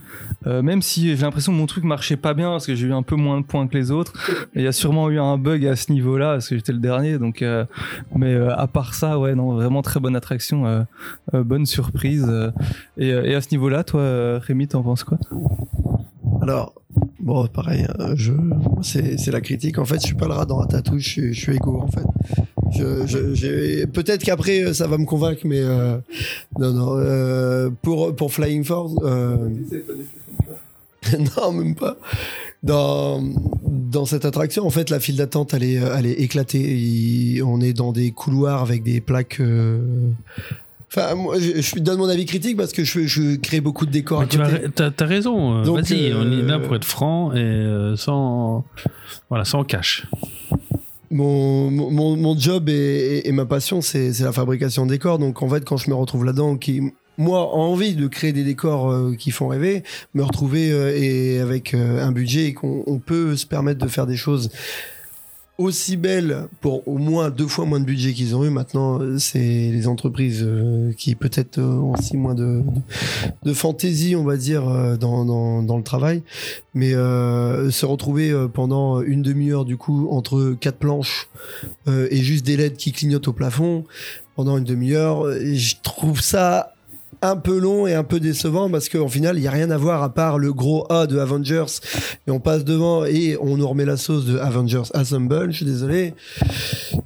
[0.48, 2.94] Euh, même si j'ai l'impression que mon truc marchait pas bien parce que j'ai eu
[2.94, 4.14] un peu moins de points que les autres.
[4.56, 7.18] Il y a sûrement eu un bug à ce niveau-là parce que j'étais le dernier.
[7.18, 7.66] Donc, euh,
[8.16, 10.86] mais à part ça, ouais, non, vraiment très bonne attraction,
[11.34, 12.30] bonne surprise.
[12.98, 15.18] et, à ce niveau-là, toi, Rémi, t'en penses quoi?
[16.42, 16.74] Alors,
[17.20, 18.34] bon, pareil, euh, je,
[18.82, 19.78] c'est, la critique.
[19.78, 21.88] En fait, je suis pas le rat dans Ratatouille, je suis, je suis égo, en
[21.88, 22.06] fait.
[22.78, 25.98] Je, je, j'ai- peut-être qu'après, euh, ça va me convaincre, mais euh,
[26.60, 26.98] non, non.
[26.98, 29.38] euh, pour, pour Flying Force, euh,
[31.38, 31.98] non, même pas.
[32.62, 33.24] Dans,
[33.66, 36.60] dans cette attraction, en fait, la file d'attente, elle est, elle est éclatée.
[36.78, 39.42] Il- on est dans des couloirs avec des plaques.
[40.92, 43.92] Enfin, moi, je, je donne mon avis critique parce que je, je crée beaucoup de
[43.92, 45.04] décors à Mais tu côté.
[45.04, 45.60] as, raison.
[45.60, 48.66] euh, Vas-y, on est là pour être franc et sans
[49.30, 50.08] voilà sans cash.
[51.12, 55.20] Mon, mon, job et, ma passion, c'est la fabrication de décors.
[55.20, 56.82] Donc, en fait, quand je me retrouve là-dedans, qui,
[57.18, 61.40] moi, a envie de créer des décors euh, qui font rêver, me retrouver euh, et
[61.40, 64.50] avec euh, un budget et qu'on on peut se permettre de faire des choses
[65.60, 68.50] aussi belles pour au moins deux fois moins de budget qu'ils ont eu.
[68.50, 72.64] Maintenant, euh, c'est les entreprises euh, qui peut-être euh, ont aussi moins de,
[73.54, 74.64] fantaisie, on va dire,
[74.98, 76.24] dans, le travail.
[76.74, 81.28] Mais se retrouver pendant une demi-heure, du coup, entre quatre planches
[81.88, 83.84] et juste des LED qui clignotent au plafond
[84.36, 86.74] pendant une demi-heure, je trouve ça
[87.22, 89.78] un peu long et un peu décevant parce qu'au final, il n'y a rien à
[89.78, 91.66] voir à part le gros A de Avengers
[92.28, 95.66] et on passe devant et on nous remet la sauce de Avengers Assemble, je suis
[95.66, 96.14] désolé.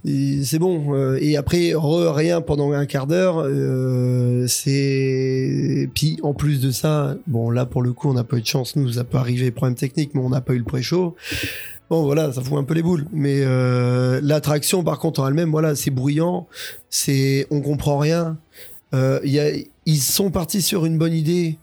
[0.05, 0.93] C'est bon.
[0.95, 3.39] euh, Et après, re- rien pendant un quart d'heure.
[3.43, 5.89] euh, c'est.
[5.93, 8.45] Puis en plus de ça, bon là pour le coup, on n'a pas eu de
[8.45, 11.15] chance, nous, ça peut arriver, problème technique, mais on n'a pas eu le pré-show.
[11.89, 13.05] Bon voilà, ça fout un peu les boules.
[13.13, 16.47] Mais euh, l'attraction, par contre, en elle-même, voilà, c'est bruyant,
[16.89, 18.37] c'est, on comprend rien.
[18.93, 19.45] Euh, il y a,
[19.85, 21.57] ils sont partis sur une bonne idée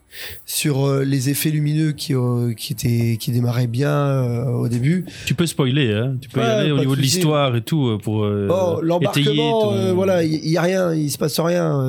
[0.44, 5.06] sur euh, les effets lumineux qui, euh, qui étaient, qui démarraient bien euh, au début.
[5.24, 6.16] Tu peux spoiler, hein.
[6.20, 9.94] Tu peux y aller au niveau de l'histoire et tout pour Bon, étayer l'embarquement, ton-
[9.94, 11.80] voilà, il y, a rien, il se passe rien.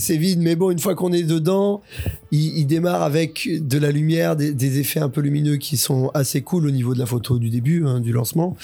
[0.00, 1.80] c'est vide, mais bon, une fois qu'on est dedans,
[2.32, 6.10] il, il démarre avec de la lumière, des, des effets un peu lumineux qui sont
[6.12, 8.56] assez cool au niveau de la photo du début, hein, du lancement.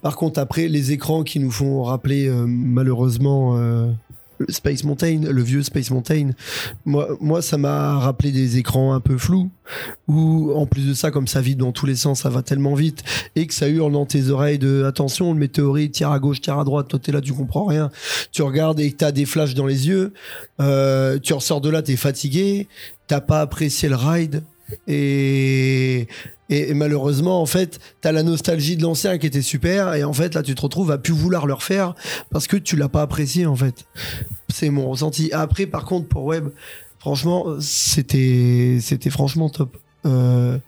[0.00, 3.60] Par contre, après, les écrans qui nous font rappeler malheureusement.
[4.48, 6.30] Space Mountain, le vieux Space Mountain,
[6.84, 9.50] moi, moi ça m'a rappelé des écrans un peu flous,
[10.08, 12.74] où en plus de ça, comme ça vide dans tous les sens, ça va tellement
[12.74, 13.02] vite,
[13.36, 16.58] et que ça hurle dans tes oreilles de attention, le météorite tire à gauche, tire
[16.58, 17.90] à droite, toi t'es là, tu comprends rien,
[18.32, 20.12] tu regardes et t'as des flashs dans les yeux,
[20.60, 22.68] euh, tu ressors de là, t'es fatigué,
[23.06, 24.42] t'as pas apprécié le ride,
[24.86, 26.08] et,
[26.50, 30.34] et, malheureusement, en fait, t'as la nostalgie de l'ancien qui était super, et en fait,
[30.34, 31.94] là, tu te retrouves à plus vouloir le refaire
[32.30, 33.86] parce que tu l'as pas apprécié, en fait.
[34.48, 35.30] C'est mon ressenti.
[35.32, 36.48] Après, par contre, pour Web,
[36.98, 39.76] franchement, c'était, c'était franchement top.
[40.06, 40.58] Euh,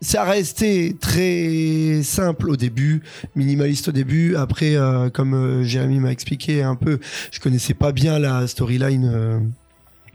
[0.00, 3.02] ça restait très simple au début,
[3.34, 4.36] minimaliste au début.
[4.36, 6.98] Après, euh, comme euh, Jérémy m'a expliqué un peu,
[7.30, 9.38] je connaissais pas bien la storyline euh,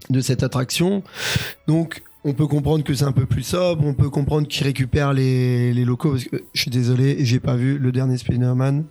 [0.08, 1.02] de cette attraction.
[1.66, 5.12] Donc, on peut comprendre que c'est un peu plus sobre, on peut comprendre qu'ils récupèrent
[5.12, 8.84] les, les locaux, parce que je suis désolé, j'ai pas vu le dernier Spider-Man.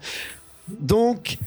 [0.80, 1.38] Donc,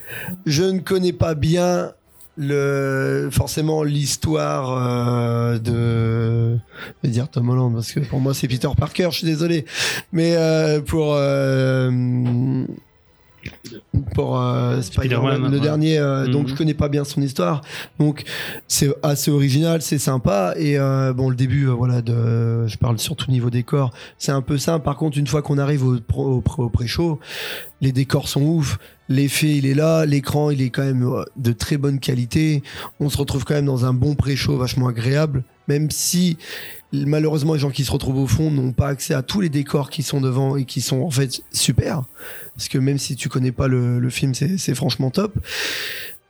[0.46, 1.92] je ne connais pas bien
[2.36, 8.48] le forcément l'histoire euh, de je vais dire Tom Holland parce que pour moi c'est
[8.48, 9.64] Peter Parker je suis désolé
[10.12, 12.64] mais euh, pour euh,
[14.14, 15.60] pour euh, Spider-Man, le ouais.
[15.60, 16.48] dernier euh, donc Mhm.
[16.48, 17.62] je connais pas bien son histoire.
[17.98, 18.24] Donc
[18.68, 20.54] c'est assez original c'est sympa.
[20.56, 23.92] Et euh, bon le début voilà de je parle surtout niveau décor.
[24.18, 27.18] C'est un peu simple par contre une fois qu'on arrive au, au, au pré-show
[27.80, 28.78] les décors sont ouf.
[29.08, 30.06] L'effet il est là.
[30.06, 32.62] L'écran il est quand même de très bonne qualité.
[33.00, 35.44] On se retrouve quand même dans un bon pré-show vachement agréable.
[35.68, 36.36] Même si
[37.06, 39.90] malheureusement les gens qui se retrouvent au fond n'ont pas accès à tous les décors
[39.90, 42.02] qui sont devant et qui sont en fait super
[42.56, 45.34] parce que même si tu connais pas le, film c'est franchement top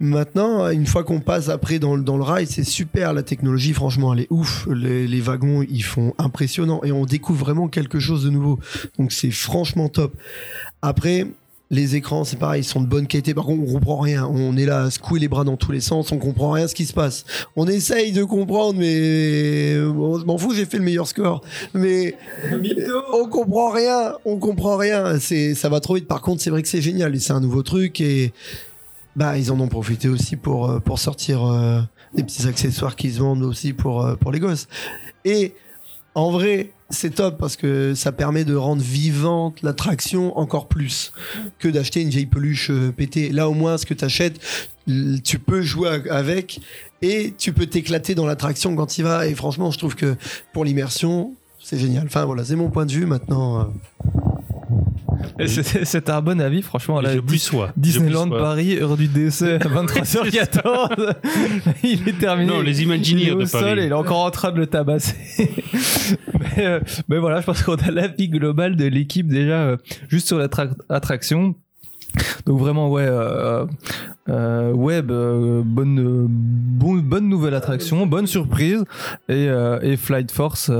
[0.00, 3.12] Maintenant, une fois qu'on passe après dans, le- dans le rail, c'est super.
[3.12, 4.66] La technologie, franchement, elle est ouf.
[4.66, 8.58] Les, les wagons, ils font impressionnant et on découvre vraiment quelque chose de nouveau.
[8.98, 10.12] Donc, c'est franchement top.
[10.82, 11.28] Après,
[11.70, 13.34] les écrans, c'est pareil, ils sont de bonne qualité.
[13.34, 14.26] Par contre, on comprend rien.
[14.26, 16.12] On est là à secouer les bras dans tous les sens.
[16.12, 17.24] On comprend rien ce qui se passe.
[17.56, 20.54] On essaye de comprendre, mais bon, je m'en fous.
[20.54, 22.16] J'ai fait le meilleur score, mais
[23.12, 24.14] on comprend rien.
[24.24, 25.18] On comprend rien.
[25.18, 26.06] C'est, ça va trop vite.
[26.06, 28.32] Par contre, c'est vrai que c'est génial et c'est un nouveau truc et
[29.16, 31.80] bah, ils en ont profité aussi pour, euh, pour sortir euh,
[32.14, 34.66] des petits accessoires qui se vendent aussi pour, euh, pour les gosses.
[35.24, 35.54] Et
[36.14, 41.12] en vrai, c'est top parce que ça permet de rendre vivante l'attraction encore plus
[41.58, 43.30] que d'acheter une vieille peluche euh, pétée.
[43.30, 44.38] Là, au moins, ce que tu achètes,
[45.24, 46.60] tu peux jouer avec
[47.02, 49.26] et tu peux t'éclater dans l'attraction quand il va.
[49.26, 50.16] Et franchement, je trouve que
[50.52, 52.04] pour l'immersion, c'est génial.
[52.06, 53.72] Enfin, voilà, c'est mon point de vue maintenant.
[55.48, 57.00] C'est un bon avis, franchement.
[57.00, 57.10] Là.
[57.76, 58.28] Disneyland.
[58.30, 61.14] Paris, heure du décès à 23h14.
[61.82, 62.50] il est terminé.
[62.52, 63.80] Non, les Imagineers Il est au de sol Paris.
[63.80, 65.14] et il est encore en train de le tabasser.
[66.56, 69.76] mais, euh, mais voilà, je pense qu'on a l'avis global de l'équipe déjà euh,
[70.08, 71.54] juste sur l'attraction.
[72.46, 73.66] Donc vraiment ouais, euh,
[74.28, 78.84] euh, web, euh, bonne, bon- bonne nouvelle attraction, bonne surprise
[79.28, 79.48] et,
[79.82, 80.70] et Flight Force.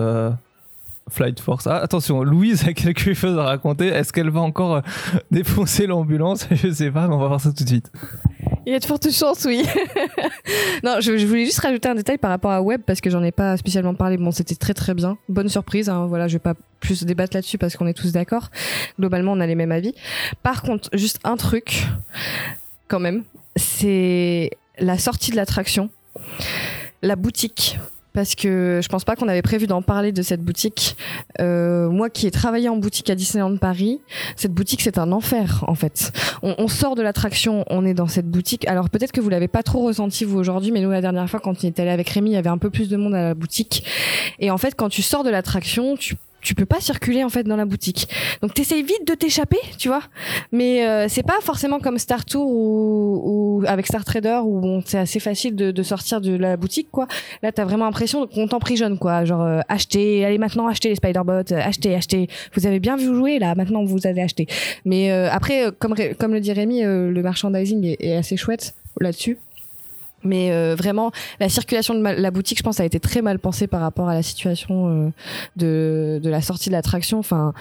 [1.09, 1.67] Flight Force.
[1.67, 3.89] Ah, attention, Louise a quelque chose à raconter.
[3.89, 4.81] Est-ce qu'elle va encore euh,
[5.31, 6.47] défoncer l'ambulance?
[6.51, 7.91] Je sais pas, mais on va voir ça tout de suite.
[8.67, 9.63] Il y a de fortes chances, oui.
[10.83, 13.23] non, je, je voulais juste rajouter un détail par rapport à Web parce que j'en
[13.23, 14.17] ai pas spécialement parlé.
[14.17, 15.19] Bon, c'était très très bien.
[15.29, 15.91] Bonne surprise.
[15.91, 18.51] Hein, voilà, je vais pas plus débattre là-dessus parce qu'on est tous d'accord.
[18.99, 19.95] Globalement, on a les mêmes avis.
[20.43, 21.87] Par contre, juste un truc,
[22.89, 23.25] quand même,
[23.57, 25.91] c'est la sortie de l'attraction,
[27.03, 27.79] la boutique.
[28.15, 30.97] Parce que je pense pas qu'on avait prévu d'en parler de cette boutique.
[31.41, 34.01] Euh, moi qui ai travaillé en boutique à Disneyland Paris,
[34.37, 36.13] cette boutique c'est un enfer en fait.
[36.43, 38.67] On, sort de l'attraction, on est dans cette boutique.
[38.69, 41.41] Alors peut-être que vous l'avez pas trop ressenti vous aujourd'hui, mais nous la dernière fois
[41.41, 43.23] quand on était allé avec Rémi, il y avait un peu plus de monde à
[43.23, 43.85] la boutique.
[44.39, 47.43] Et en fait quand tu sors de l'attraction, tu tu peux pas circuler en fait
[47.43, 48.09] dans la boutique.
[48.43, 50.03] Donc t'essayes vite de t'échapper, tu vois.
[50.53, 54.83] Mais euh, c'est pas forcément comme Star Tour ou, ou avec Star Trader où bon,
[54.87, 57.09] c'est assez facile de, de sortir de la boutique quoi.
[57.43, 59.25] Là t'as vraiment l'impression qu'on t'emprisonne quoi.
[59.25, 62.29] Genre euh, acheter, allez maintenant acheter les Spider-Bots, euh, acheter, acheter.
[62.55, 64.47] Vous avez bien vu jouer là, maintenant vous allez acheter.
[64.85, 68.37] Mais euh, après, euh, comme, comme le dit Rémi, euh, le merchandising est, est assez
[68.37, 69.39] chouette là-dessus.
[70.25, 73.67] Mais euh, vraiment, la circulation de la boutique, je pense, a été très mal pensée
[73.67, 75.11] par rapport à la situation euh,
[75.57, 77.19] de, de la sortie de l'attraction.
[77.19, 77.53] Enfin,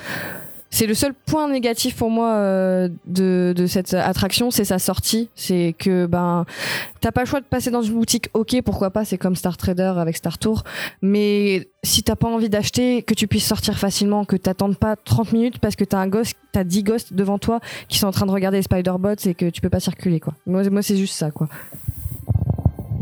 [0.73, 5.29] c'est le seul point négatif pour moi euh, de, de cette attraction, c'est sa sortie.
[5.35, 6.45] C'est que ben
[6.99, 8.29] t'as pas le choix de passer dans une boutique.
[8.33, 10.63] Ok, pourquoi pas C'est comme Star Trader avec Star Tour.
[11.03, 15.33] Mais si t'as pas envie d'acheter, que tu puisses sortir facilement, que t'attendes pas 30
[15.33, 18.25] minutes parce que t'as un gosse, t'as 10 gosses devant toi qui sont en train
[18.25, 20.33] de regarder les Spider-Bots et que tu peux pas circuler quoi.
[20.47, 21.49] Moi, moi c'est juste ça quoi.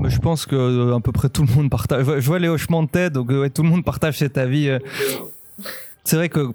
[0.08, 2.06] Je pense que euh, à peu près tout le monde partage.
[2.20, 4.68] Je vois- les hochements de tête, donc euh, tout le monde partage cet avis.
[4.70, 4.80] euh.
[6.04, 6.50] C'est vrai que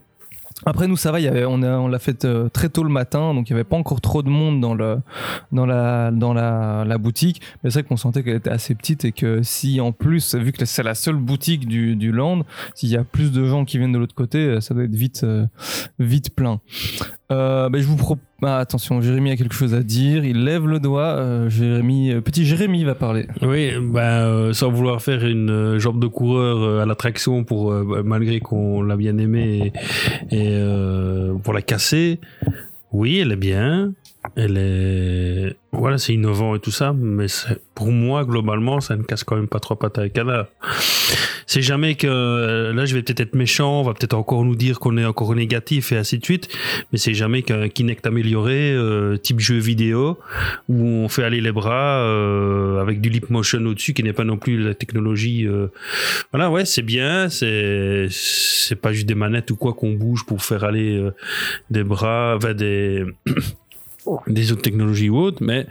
[0.64, 3.34] Après nous ça va, y avait, on a- on l'a fait très tôt le matin,
[3.34, 4.96] donc il n'y avait pas encore trop de monde dans le
[5.52, 7.42] dans la dans la, la boutique.
[7.62, 10.52] Mais c'est vrai qu'on sentait qu'elle était assez petite et que si en plus, vu
[10.52, 12.40] que c'est la seule boutique du, du land,
[12.74, 15.26] s'il y a plus de gens qui viennent de l'autre côté, ça doit être vite
[15.98, 16.60] vite plein.
[17.30, 18.22] Euh, ben, je vous propose.
[18.42, 20.24] Attention, Jérémy a quelque chose à dire.
[20.24, 21.16] Il lève le doigt.
[21.16, 23.26] euh, Jérémy, euh, petit Jérémy va parler.
[23.42, 28.40] Oui, bah, euh, sans vouloir faire une jambe de coureur à l'attraction pour bah, malgré
[28.40, 29.72] qu'on l'a bien aimé
[30.30, 30.60] et,
[31.42, 32.20] pour la casser.
[32.92, 33.92] Oui, elle est bien.
[34.34, 37.26] Elle est voilà, c'est innovant et tout ça, mais
[37.74, 40.46] pour moi globalement, ça ne casse quand même pas trois pattes à un canard.
[41.46, 44.56] C'est jamais que euh, là, je vais peut-être être méchant, on va peut-être encore nous
[44.56, 46.48] dire qu'on est encore négatif et ainsi de suite,
[46.92, 50.18] mais c'est jamais qu'un Kinect amélioré, euh, type jeu vidéo,
[50.68, 54.24] où on fait aller les bras euh, avec du lip motion au-dessus, qui n'est pas
[54.24, 55.46] non plus la technologie.
[55.46, 55.68] euh,
[56.32, 60.42] Voilà, ouais, c'est bien, c'est c'est pas juste des manettes ou quoi qu'on bouge pour
[60.42, 61.14] faire aller euh,
[61.70, 63.04] des bras, enfin, des
[64.26, 65.66] des autres technologies ou autres, mais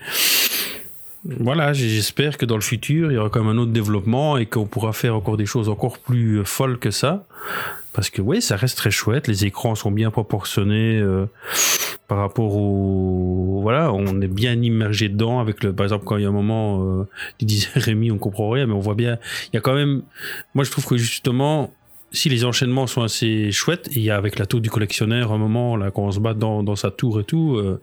[1.28, 4.46] voilà, j'espère que dans le futur, il y aura quand même un autre développement et
[4.46, 7.26] qu'on pourra faire encore des choses encore plus euh, folles que ça.
[7.94, 9.28] Parce que oui, ça reste très chouette.
[9.28, 11.26] Les écrans sont bien proportionnés euh,
[12.08, 15.40] par rapport au voilà, on est bien immergé dedans.
[15.40, 17.08] Avec le, par exemple, quand il y a un moment, euh,
[17.40, 19.18] tu disais Rémi, on comprend rien, mais on voit bien.
[19.52, 20.04] Il y a quand même.
[20.54, 21.74] Moi, je trouve que justement,
[22.12, 25.34] si les enchaînements sont assez chouettes, et il y a avec la tour du collectionneur
[25.34, 27.82] un moment là quand on se bat dans, dans sa tour et tout, euh,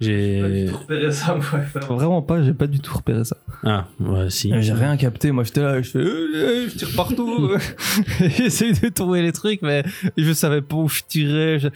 [0.00, 1.34] j'ai repéré ça,
[1.88, 3.36] Vraiment pas, j'ai pas du tout repéré ça.
[3.64, 4.52] ah ouais si.
[4.60, 7.50] J'ai rien capté, moi j'étais là, je fais, euh, euh, je tire partout.
[8.20, 9.82] J'essaye de tourner les trucs, mais
[10.16, 11.58] je savais pas où je tirais.
[11.58, 11.68] Je-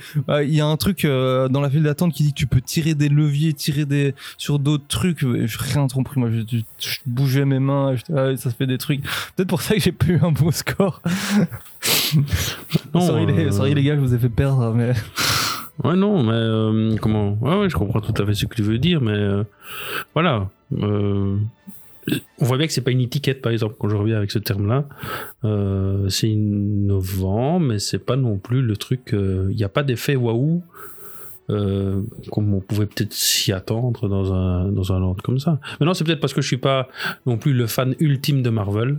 [0.45, 2.61] Il y a un truc euh, dans la file d'attente qui dit que tu peux
[2.61, 5.21] tirer des leviers, tirer des sur d'autres trucs.
[5.21, 8.79] J'ai rien compris, moi je, je- je bougeais mes mains, là, ça se fait des
[8.79, 9.03] trucs.
[9.35, 11.03] Peut-être pour ça que j'ai pas eu un beau score.
[12.95, 14.93] Non, sorry, les, euh, sorry les gars, je vous ai fait perdre, mais.
[15.83, 18.63] Ouais, non, mais euh, comment ouais, ouais, je comprends tout à fait ce que tu
[18.63, 19.43] veux dire, mais euh,
[20.15, 20.49] voilà.
[20.79, 21.37] euh,
[22.41, 24.39] on voit bien que c'est pas une étiquette, par exemple, quand je reviens avec ce
[24.39, 24.85] terme-là.
[26.09, 29.11] C'est innovant, mais c'est pas non plus le truc.
[29.13, 30.63] Il n'y a pas d'effet waouh.
[31.51, 35.59] euh, comme on pouvait peut-être s'y attendre dans un, dans un land comme ça.
[35.81, 36.89] Mais non, c'est peut-être parce que je suis pas
[37.27, 38.99] non plus le fan ultime de Marvel.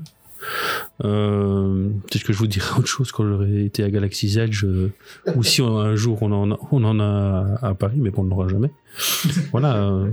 [1.03, 4.91] Euh, Peut-être que je vous dirai autre chose quand j'aurai été à Galaxy's Edge euh,
[5.35, 8.23] ou si on- un jour on en a, on en a à Paris, mais qu'on
[8.23, 8.71] ne l'aura jamais.
[9.51, 9.75] Voilà.
[9.77, 10.11] euh,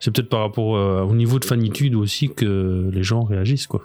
[0.00, 3.82] c'est peut-être par rapport euh, au niveau de fanitude aussi que les gens réagissent, quoi.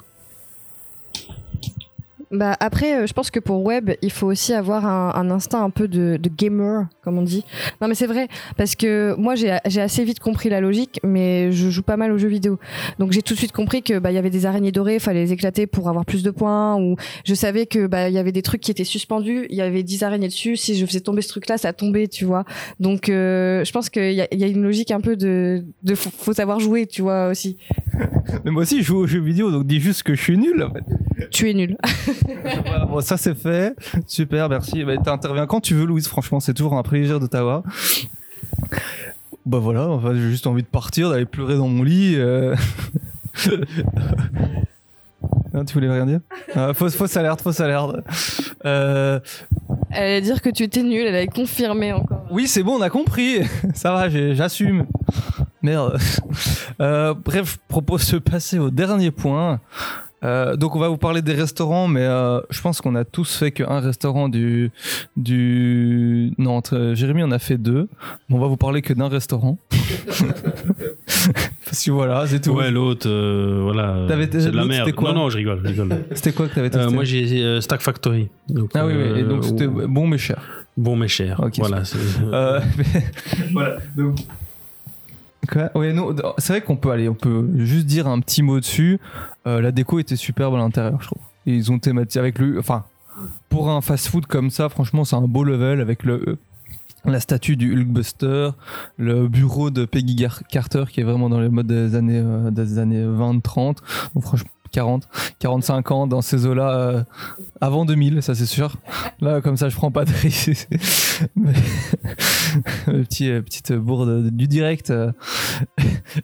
[2.33, 5.63] Bah après, euh, je pense que pour web, il faut aussi avoir un, un instinct
[5.63, 7.45] un peu de, de gamer, comme on dit.
[7.79, 11.69] Non mais c'est vrai, parce que moi j'ai assez vite compris la logique, mais je
[11.69, 12.57] joue pas mal aux jeux vidéo.
[12.97, 15.25] Donc j'ai tout de suite compris que bah il y avait des araignées dorées, fallait
[15.25, 16.75] les éclater pour avoir plus de points.
[16.75, 19.61] Ou je savais que bah il y avait des trucs qui étaient suspendus, il y
[19.61, 20.57] avait 10 araignées dessus.
[20.57, 22.45] Si je faisais tomber ce truc-là, ça tombait, tu vois.
[22.79, 25.93] Donc euh, je pense qu'il y a, y a une logique un peu de, de
[25.93, 27.57] faut, faut savoir jouer, tu vois aussi.
[28.43, 30.63] Mais moi aussi, je joue aux jeux vidéo, donc dis juste que je suis nul.
[30.63, 30.83] En fait.
[31.31, 31.77] Tu es nul.
[32.63, 33.75] Voilà, bon, ça c'est fait.
[34.07, 34.83] Super, merci.
[34.83, 36.07] Bah, T'interviens quand tu veux, Louise.
[36.07, 37.63] Franchement, c'est toujours un plaisir de t'avoir.
[39.45, 42.15] Bah voilà, enfin, j'ai juste envie de partir, d'aller pleurer dans mon lit.
[42.17, 42.55] euh.
[45.55, 46.19] Hein, tu voulais rien dire?
[46.55, 47.97] Ah, fausse, fausse alerte, fausse alerte.
[48.65, 49.19] Euh,
[49.91, 52.25] Elle allait dire que tu étais nul, elle avait confirmé encore.
[52.31, 53.41] oui, c'est bon, on a compris.
[53.75, 54.87] Ça va, j'assume.
[55.61, 55.99] Merde.
[56.81, 59.59] Euh, bref, je propose de passer au dernier point.
[60.23, 63.35] Euh, donc on va vous parler des restaurants, mais euh, je pense qu'on a tous
[63.35, 64.71] fait qu'un restaurant du
[65.17, 67.89] du non entre Jérémy on a fait deux.
[68.29, 69.57] Mais on va vous parler que d'un restaurant.
[71.65, 72.51] Parce que voilà, c'est tout.
[72.51, 74.05] Ouais, l'autre, euh, voilà.
[74.07, 74.91] T'avais- de la merde.
[74.93, 75.89] quoi non, non, je rigole, je rigole.
[76.13, 78.29] C'était quoi que t'avais testé moi, j'ai Stack Factory.
[78.49, 80.41] Donc, Ah oui, oui, et donc c'était bon mais cher.
[80.77, 81.39] bon mais cher.
[81.43, 81.83] Ok, voilà.
[83.51, 83.77] voilà.
[83.97, 84.19] donc-
[85.75, 85.93] Ouais,
[86.37, 88.99] c'est vrai qu'on peut aller, on peut juste dire un petit mot dessus.
[89.45, 91.21] Euh, la déco était superbe à l'intérieur, je trouve.
[91.45, 92.85] Ils ont thématisé avec le, enfin,
[93.49, 96.37] pour un fast-food comme ça, franchement, c'est un beau level avec le
[97.05, 98.51] la statue du Hulkbuster,
[98.97, 102.79] le bureau de Peggy Carter qui est vraiment dans les modes des années euh, des
[102.79, 103.77] années 20-30.
[104.15, 105.07] Donc franchement 40,
[105.39, 107.03] 45 ans dans ces eaux-là euh,
[107.61, 108.75] avant 2000, ça c'est sûr.
[109.21, 110.67] Là comme ça je prends pas de risque.
[112.85, 114.89] Petit, euh, petite bourde du direct.
[114.91, 115.11] euh.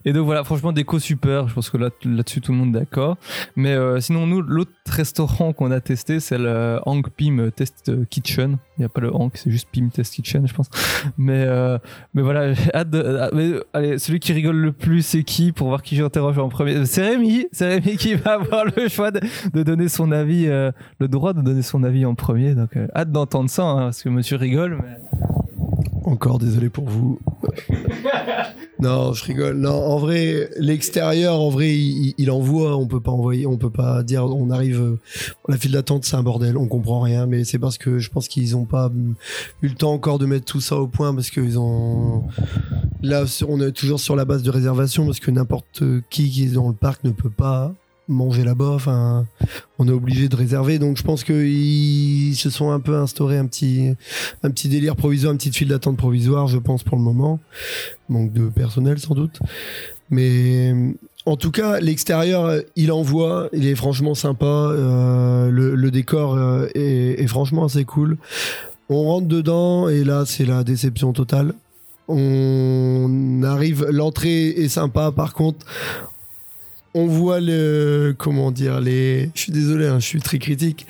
[0.05, 1.47] Et donc voilà, franchement, déco super.
[1.47, 3.17] Je pense que là, là-dessus, tout le monde est d'accord.
[3.55, 8.57] Mais sinon, nous, l'autre restaurant qu'on a testé, c'est le Hank Pim Test Kitchen.
[8.77, 10.69] Il n'y a pas le Hank, c'est juste Pim Test Kitchen, je pense.
[11.17, 11.77] Mais, euh,
[12.13, 13.19] mais voilà, hâte de.
[13.19, 13.29] ah,
[13.73, 15.51] allez, celui qui rigole le plus, c'est qui?
[15.51, 16.85] Pour voir qui j'interroge en premier.
[16.85, 17.47] C'est Rémi.
[17.51, 19.19] C'est Rémi qui va avoir le choix de,
[19.53, 22.55] de donner son avis, euh, le droit de donner son avis en premier.
[22.55, 24.79] Donc, euh, hâte d'entendre ça, hein, parce que monsieur rigole.
[24.81, 24.97] Mais...
[26.05, 27.19] Encore désolé pour vous.
[28.79, 29.57] non, je rigole.
[29.57, 32.75] Non, en vrai, l'extérieur, en vrai, il, il envoie.
[32.77, 34.25] On peut pas envoyer, on peut pas dire.
[34.25, 34.81] On arrive.
[34.81, 34.99] euh,
[35.47, 36.57] La file d'attente, c'est un bordel.
[36.57, 38.89] On comprend rien, mais c'est parce que je pense qu'ils ont pas
[39.61, 42.23] eu le temps encore de mettre tout ça au point parce qu'ils ont.
[43.03, 46.53] Là, on est toujours sur la base de réservation parce que n'importe qui qui est
[46.53, 47.73] dans le parc ne peut pas
[48.09, 48.71] manger là-bas.
[48.71, 49.25] Enfin,
[49.77, 50.79] on est obligé de réserver.
[50.79, 53.95] Donc, je pense qu'ils se sont un peu instaurés un petit,
[54.65, 57.39] délire provisoire, une petite file d'attente provisoire, je pense, pour le moment.
[58.09, 59.39] Manque de personnel, sans doute.
[60.09, 60.73] Mais
[61.25, 63.49] en tout cas, l'extérieur, euh, il envoie.
[63.53, 64.45] Il est franchement sympa.
[64.45, 68.17] euh, le, le décor euh, est, est franchement assez cool.
[68.89, 71.53] On rentre dedans et là, c'est la déception totale.
[72.07, 75.11] On arrive, l'entrée est sympa.
[75.11, 75.63] Par contre,
[76.93, 80.87] on voit le comment dire les je suis désolé hein, je suis très critique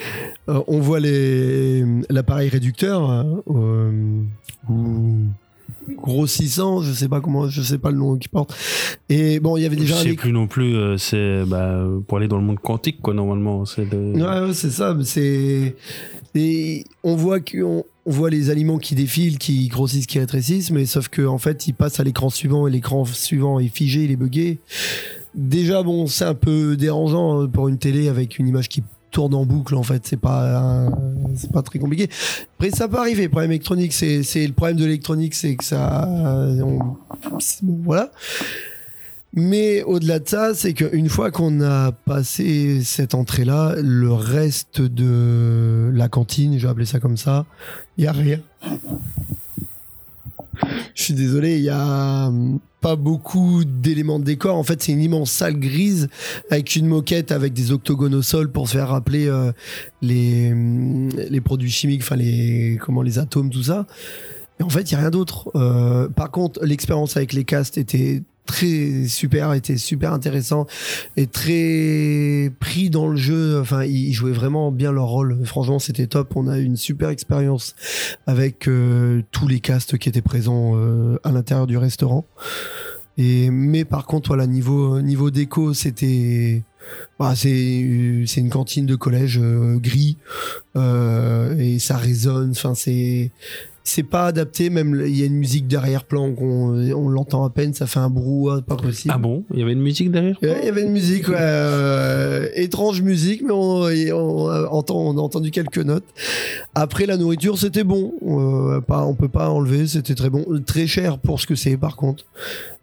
[0.47, 4.21] Euh, on voit les l'appareil réducteur euh, euh,
[4.69, 5.25] ou
[5.97, 8.55] grossissant je sais pas comment je sais pas le nom qu'il porte
[9.09, 12.17] et bon il y avait déjà je sais plus non plus, euh, c'est bah, pour
[12.17, 13.65] aller dans le monde quantique, quoi, normalement.
[13.65, 13.97] C'est de...
[13.97, 14.95] Ouais, ouais, c'est ça.
[15.03, 15.75] C'est
[16.35, 20.69] et on voit que on, on voit les aliments qui défilent, qui grossissent, qui rétrécissent,
[20.71, 24.03] mais sauf que en fait, ils passent à l'écran suivant et l'écran suivant est figé,
[24.03, 24.59] il est buggé.
[25.35, 29.33] Déjà, bon, c'est un peu dérangeant euh, pour une télé avec une image qui tourne
[29.33, 30.05] en boucle en fait.
[30.05, 30.87] C'est pas
[31.35, 32.09] c'est pas très compliqué.
[32.57, 36.07] Après ça peut arriver problème électronique c'est c'est le problème de l'électronique c'est que ça
[36.59, 36.97] bon,
[37.83, 38.11] voilà.
[39.33, 45.91] Mais au-delà de ça, c'est qu'une fois qu'on a passé cette entrée-là, le reste de
[45.93, 47.45] la cantine, je vais appeler ça comme ça,
[47.97, 48.39] il y a rien.
[50.95, 52.31] Je suis désolé, il y a
[52.81, 54.55] pas beaucoup d'éléments de décor.
[54.55, 56.07] En fait, c'est une immense salle grise
[56.49, 59.51] avec une moquette avec des octogones au sol pour se faire rappeler euh,
[60.01, 60.53] les,
[61.29, 63.85] les produits chimiques, enfin les comment les atomes, tout ça.
[64.59, 65.49] Et en fait, il y a rien d'autre.
[65.55, 70.65] Euh, par contre, l'expérience avec les castes était très super, était super intéressant
[71.17, 73.59] et très pris dans le jeu.
[73.61, 75.37] Enfin, ils jouaient vraiment bien leur rôle.
[75.45, 76.35] Franchement, c'était top.
[76.35, 77.75] On a une super expérience
[78.25, 82.25] avec euh, tous les castes qui étaient présents euh, à l'intérieur du restaurant.
[83.17, 86.63] Mais par contre, voilà, niveau niveau déco, c'était
[87.19, 90.17] bah, c'est c'est une cantine de collège euh, gris
[90.75, 92.51] et ça résonne.
[92.51, 93.31] Enfin, c'est
[93.89, 94.69] c'est pas adapté.
[94.69, 97.73] Même il y a une musique derrière-plan qu'on on l'entend à peine.
[97.73, 99.13] Ça fait un brouhaha pas possible.
[99.15, 99.43] Ah bon?
[99.53, 103.41] Il y avait une musique derrière Il y avait une musique, ouais, euh, étrange musique,
[103.45, 106.05] mais on, a entend- on a entendu quelques notes.
[106.75, 108.13] Après, la nourriture, c'était bon.
[108.25, 110.45] Euh, pas, on peut pas enlever, c'était très bon.
[110.65, 112.25] Très cher pour ce que c'est, par contre.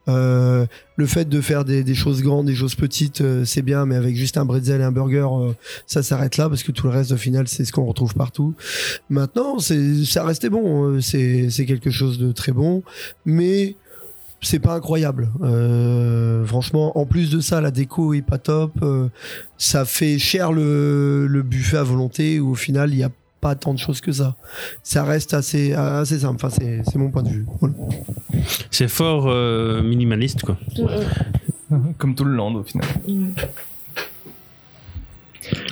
[0.08, 3.86] Euh, le fait de faire des, des choses grandes, des choses petites, euh, c'est bien,
[3.86, 5.52] mais avec juste un bretzel et un burger, euh,
[5.86, 8.54] ça s'arrête là parce que tout le reste, au final, c'est ce qu'on retrouve partout.
[9.10, 10.84] Maintenant, ça restait bon.
[10.84, 12.82] euh, C'est, c'est quelque chose de très bon,
[13.24, 13.74] mais
[14.42, 15.28] c'est pas incroyable.
[15.42, 18.72] Euh, franchement, en plus de ça, la déco est pas top.
[18.82, 19.08] euh,
[19.58, 23.10] ça fait cher le, le buffet à volonté où au final, il y a
[23.40, 24.34] pas tant de choses que ça.
[24.82, 26.36] Ça reste assez, assez simple.
[26.36, 27.46] Enfin, c'est, c'est mon point de vue.
[27.60, 27.74] Voilà.
[28.70, 30.56] C'est fort euh, minimaliste, quoi.
[31.98, 32.86] Comme tout le land au final.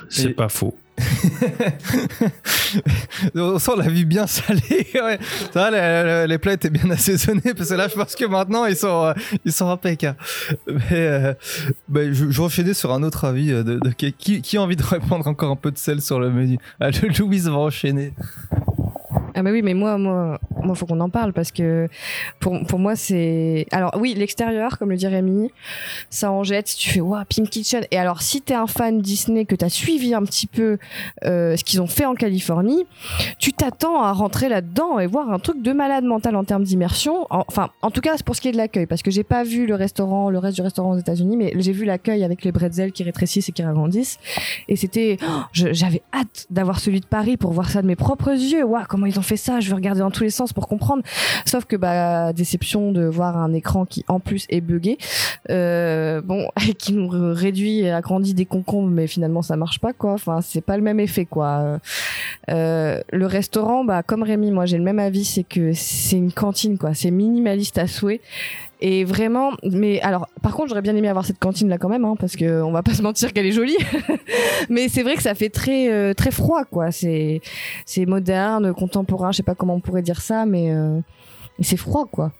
[0.09, 0.77] C'est Et- pas faux.
[3.35, 4.87] On sent la vie bien salée.
[6.29, 9.13] Les, plats étaient bien assaisonnés parce que là, je pense que maintenant ils sont, euh,
[9.45, 10.19] ils sont impeccables.
[10.67, 11.35] Mais euh,
[11.95, 13.53] je, je enchaîner sur un autre avis.
[13.53, 16.59] euh, qui, a envie de répondre encore un peu de sel sur le menu?
[16.81, 18.13] Ah, le Louise va enchaîner.
[19.35, 21.89] Ah bah oui, mais moi, moi, moi, faut qu'on en parle parce que
[22.41, 23.67] pour, pour moi, c'est.
[23.73, 25.51] Alors oui, l'extérieur, comme le dit Rémi,
[26.11, 26.75] ça en jette.
[26.77, 27.85] Tu fais waouh, Pink Kitchen.
[27.91, 30.79] Et alors, si t'es un fan Disney, que t'as suivi un petit peu
[31.25, 32.87] euh, ce qu'ils ont fait en Californie,
[33.39, 37.27] tu t'attends à rentrer là-dedans et voir un truc de malade mental en termes d'immersion.
[37.31, 39.23] En- Enfin, en tout cas, c'est pour ce qui est de l'accueil, parce que j'ai
[39.23, 42.43] pas vu le restaurant, le reste du restaurant aux États-Unis, mais j'ai vu l'accueil avec
[42.43, 44.19] les bretzels qui rétrécissent et qui agrandissent.
[44.69, 48.31] Et c'était, oh, j'avais hâte d'avoir celui de Paris pour voir ça de mes propres
[48.31, 48.65] yeux.
[48.65, 49.61] Waouh, comment ils ont fait ça?
[49.61, 51.03] Je veux regarder dans tous les sens pour comprendre.
[51.45, 54.99] Sauf que bah déception de voir un écran qui en plus est buggé,
[55.51, 56.49] euh, bon,
[56.79, 60.13] qui nous réduit et agrandit des concombres, mais finalement ça marche pas quoi.
[60.13, 61.79] Enfin, c'est pas le même effet quoi.
[62.51, 66.33] Euh, le restaurant, bah comme Rémi, moi j'ai le même avis, c'est que c'est une
[66.33, 66.95] cantine quoi.
[66.95, 68.21] C'est minimaliste à souhait.
[68.87, 72.05] Et vraiment, mais alors, par contre, j'aurais bien aimé avoir cette cantine là quand même,
[72.05, 73.79] hein, parce que on va pas se mentir qu'elle est jolie.
[74.69, 76.93] mais c'est vrai que ça fait très euh, très froid, quoi.
[76.93, 77.41] C'est
[77.87, 81.01] c'est moderne, contemporain, je sais pas comment on pourrait dire ça, mais euh,
[81.63, 82.33] c'est froid, quoi.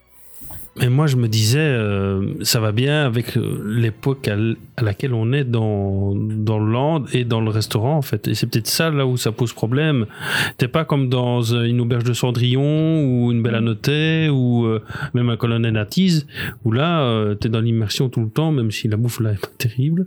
[0.77, 4.37] Mais moi, je me disais, euh, ça va bien avec euh, l'époque à,
[4.83, 8.27] laquelle on est dans, dans le land et dans le restaurant, en fait.
[8.27, 10.07] Et c'est peut-être ça là où ça pose problème.
[10.59, 14.83] T'es pas comme dans euh, une auberge de Cendrillon ou une belle Anotet ou euh,
[15.15, 16.27] même un colonel Attise,
[16.65, 19.41] où là, euh, t'es dans l'immersion tout le temps, même si la bouffe là est
[19.41, 20.07] pas terrible.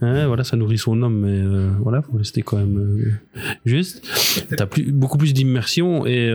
[0.00, 1.42] Hein, voilà, ça nourrit son homme, mais
[1.80, 3.18] voilà, faut rester quand même
[3.64, 4.06] juste.
[4.56, 6.32] T'as plus, beaucoup plus d'immersion et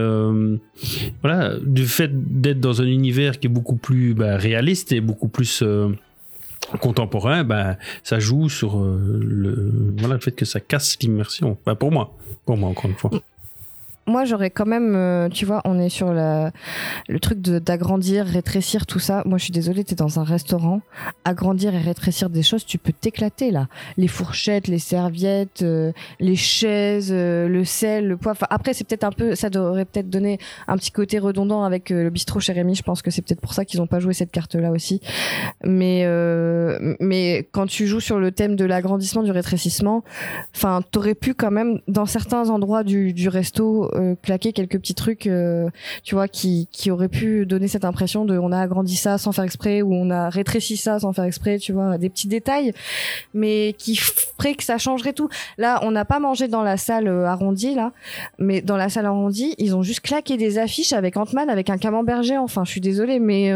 [1.21, 5.27] voilà, du fait d'être dans un univers qui est beaucoup plus bah, réaliste et beaucoup
[5.27, 5.89] plus euh,
[6.81, 11.57] contemporain, bah, ça joue sur euh, le, voilà, le fait que ça casse l'immersion.
[11.65, 13.11] Bah, pour moi, pour moi encore une fois.
[14.09, 18.99] Moi j'aurais quand même euh, tu vois on est sur le truc d'agrandir rétrécir tout
[18.99, 19.23] ça.
[19.25, 20.81] Moi je suis désolée t'es dans un restaurant.
[21.23, 23.67] Agrandir et rétrécir des choses tu peux t'éclater là.
[23.97, 28.45] Les fourchettes les serviettes euh, les chaises euh, le sel le poivre.
[28.49, 32.09] Après c'est peut-être un peu ça devrait peut-être donner un petit côté redondant avec le
[32.09, 32.75] bistrot chez Rémi.
[32.75, 35.01] Je pense que c'est peut-être pour ça qu'ils ont pas joué cette carte là aussi.
[35.63, 36.05] Mais
[36.99, 40.03] mais quand tu joues sur le thème de l'agrandissement du rétrécissement
[40.55, 45.27] enfin t'aurais pu quand même dans certains endroits du resto euh, claquer quelques petits trucs
[45.27, 45.69] euh,
[46.03, 49.31] tu vois qui qui auraient pu donner cette impression de on a agrandi ça sans
[49.31, 52.73] faire exprès ou on a rétréci ça sans faire exprès tu vois des petits détails
[53.33, 55.29] mais qui ferait que ça changerait tout.
[55.57, 57.91] Là on n'a pas mangé dans la salle euh, arrondie là
[58.37, 61.77] mais dans la salle arrondie ils ont juste claqué des affiches avec Ant-Man avec un
[61.77, 62.43] camembert géant.
[62.43, 63.51] Enfin je suis désolée mais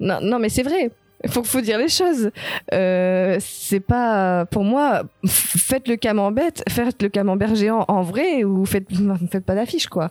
[0.00, 0.90] non, non mais c'est vrai
[1.28, 2.30] faut, faut dire les choses.
[2.72, 5.02] Euh, c'est pas pour moi.
[5.26, 8.86] Faites le camembert, faites le camembert géant en vrai ou faites,
[9.30, 10.10] faites pas d'affiche quoi.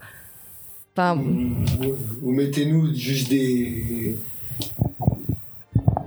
[0.95, 1.18] Enfin,
[2.22, 4.18] Ou mettez-nous juste des.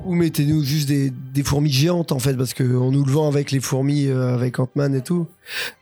[0.05, 3.51] Ou mettez-nous juste des, des fourmis géantes en fait, parce qu'on nous le vend avec
[3.51, 5.27] les fourmis, euh, avec Ant-Man et tout.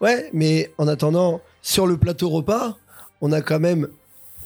[0.01, 2.79] Ouais, mais en attendant, sur le plateau repas,
[3.21, 3.89] on a quand même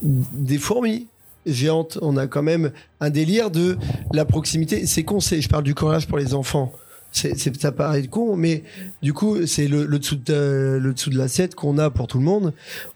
[0.02, 1.06] des fourmis
[1.46, 1.98] géantes.
[2.02, 3.76] On a quand même un délire de
[4.12, 4.86] la proximité.
[4.86, 6.72] C'est con, je parle du courage pour les enfants.
[7.12, 8.62] C'est, ça paraît con, mais
[9.00, 12.18] du coup, c'est le, le dessous de, le dessous de l'assiette qu'on a pour tout
[12.18, 12.52] le monde.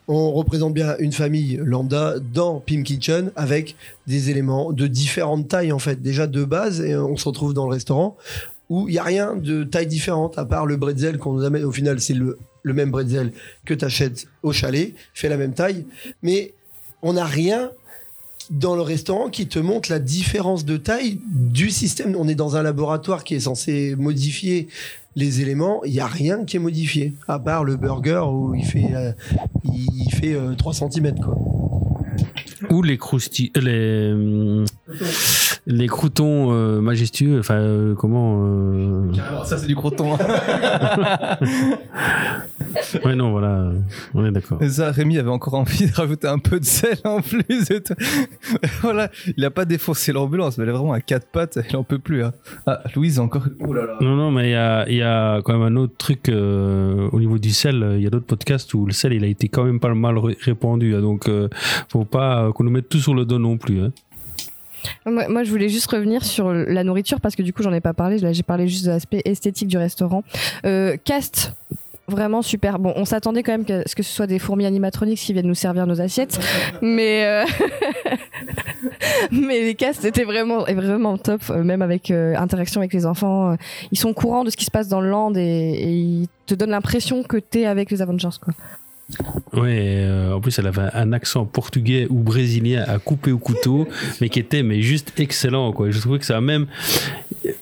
[0.08, 3.76] On représente bien une famille lambda dans Pim Kitchen avec
[4.06, 6.02] des éléments de différentes tailles, en fait.
[6.02, 8.16] Déjà de base, et on se retrouve dans le restaurant
[8.68, 11.64] où il n'y a rien de taille différente, à part le bretzel qu'on nous amène.
[11.64, 13.32] Au final, c'est le, le même bretzel
[13.64, 15.86] que tu achètes au chalet, fait la même taille.
[16.22, 16.52] Mais
[17.02, 17.70] on n'a rien
[18.50, 22.16] dans le restaurant qui te montre la différence de taille du système.
[22.18, 24.68] On est dans un laboratoire qui est censé modifier
[25.16, 25.82] les éléments.
[25.84, 29.12] Il n'y a rien qui est modifié, à part le burger où il fait, euh,
[29.64, 31.14] il fait euh, 3 cm.
[31.20, 31.36] Quoi.
[32.70, 38.44] Ou les croustilles, euh, les, les croutons euh, majestueux, enfin, euh, comment.
[38.44, 39.12] euh,
[39.44, 40.16] Ça, c'est du croton.
[43.04, 43.72] Ouais, non, voilà,
[44.14, 44.62] on est d'accord.
[44.62, 47.42] Et ça, Rémi avait encore envie de rajouter un peu de sel en plus.
[47.70, 47.80] Et
[48.82, 51.82] voilà, il a pas défoncé l'ambulance, mais elle est vraiment à quatre pattes, il en
[51.84, 52.22] peut plus.
[52.22, 52.32] hein.
[52.66, 53.42] Ah, Louise, encore.
[53.66, 53.96] Oh là là.
[54.00, 57.08] Non, non, mais il y a, il y a quand même un autre truc euh,
[57.12, 57.94] au niveau du sel.
[57.96, 60.18] Il y a d'autres podcasts où le sel, il a été quand même pas mal
[60.18, 60.94] ré- répandu.
[60.94, 61.48] hein, donc, euh,
[61.88, 63.80] faut pas qu'on nous mette tout sur le dos non plus.
[63.82, 63.90] hein.
[65.06, 67.94] Moi, je voulais juste revenir sur la nourriture parce que du coup j'en ai pas
[67.94, 68.18] parlé.
[68.18, 70.22] Là j'ai parlé juste de l'aspect esthétique du restaurant.
[70.64, 71.52] Euh, cast.
[72.10, 72.80] Vraiment super.
[72.80, 75.46] Bon, on s'attendait quand même qu'à ce que ce soit des fourmis animatroniques qui viennent
[75.46, 76.40] nous servir nos assiettes,
[76.82, 77.44] mais euh,
[79.30, 83.56] mais les castes étaient vraiment vraiment top, euh, même avec euh, interaction avec les enfants.
[83.92, 86.28] ils sont au courant de ce qui se passe dans le land et, et ils
[86.46, 88.54] te donnent l'impression que t'es avec les Avengers quoi.
[89.52, 93.86] Ouais, euh, en plus, elle avait un accent portugais ou brésilien à couper au couteau,
[94.20, 95.72] mais qui était mais juste excellent.
[95.72, 95.90] Quoi.
[95.90, 96.66] Je trouvais que ça a même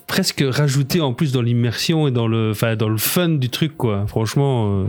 [0.07, 3.77] presque rajouté en plus dans l'immersion et dans le, dans le fun du truc.
[3.77, 4.05] Quoi.
[4.07, 4.85] Franchement.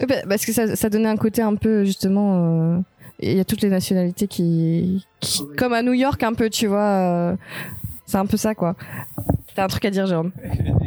[0.00, 2.74] euh, bah, Parce que ça, donnait un côté un peu justement.
[2.74, 2.78] euh,
[3.20, 6.66] Il y a toutes les nationalités qui, qui- comme à New York un peu, tu
[6.66, 7.36] vois.
[8.06, 8.76] C'est un peu ça quoi.
[9.54, 10.32] T'as un truc à dire, Jérôme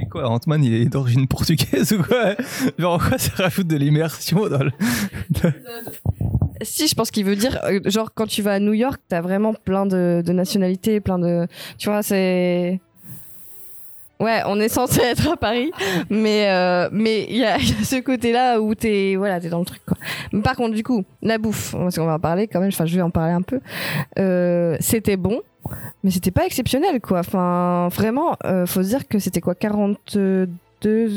[0.01, 2.35] Et quoi, Ant-Man, il est d'origine portugaise ou quoi
[2.77, 4.71] Genre, en quoi ça rajoute de l'immersion dans le.
[6.61, 9.21] Si, je pense qu'il veut dire, euh, genre quand tu vas à New York, t'as
[9.21, 11.47] vraiment plein de, de nationalités, plein de,
[11.77, 12.81] tu vois, c'est.
[14.19, 15.71] Ouais, on est censé être à Paris,
[16.09, 19.49] mais euh, mais il y a, il y a ce côté-là où t'es voilà, t'es
[19.49, 19.95] dans le truc quoi.
[20.33, 22.69] Mais par contre, du coup, la bouffe, parce qu'on va en parler quand même.
[22.69, 23.59] Enfin, je vais en parler un peu.
[24.17, 25.41] Euh, c'était bon,
[26.03, 27.19] mais c'était pas exceptionnel quoi.
[27.19, 30.47] Enfin, vraiment, euh, faut se dire que c'était quoi, 42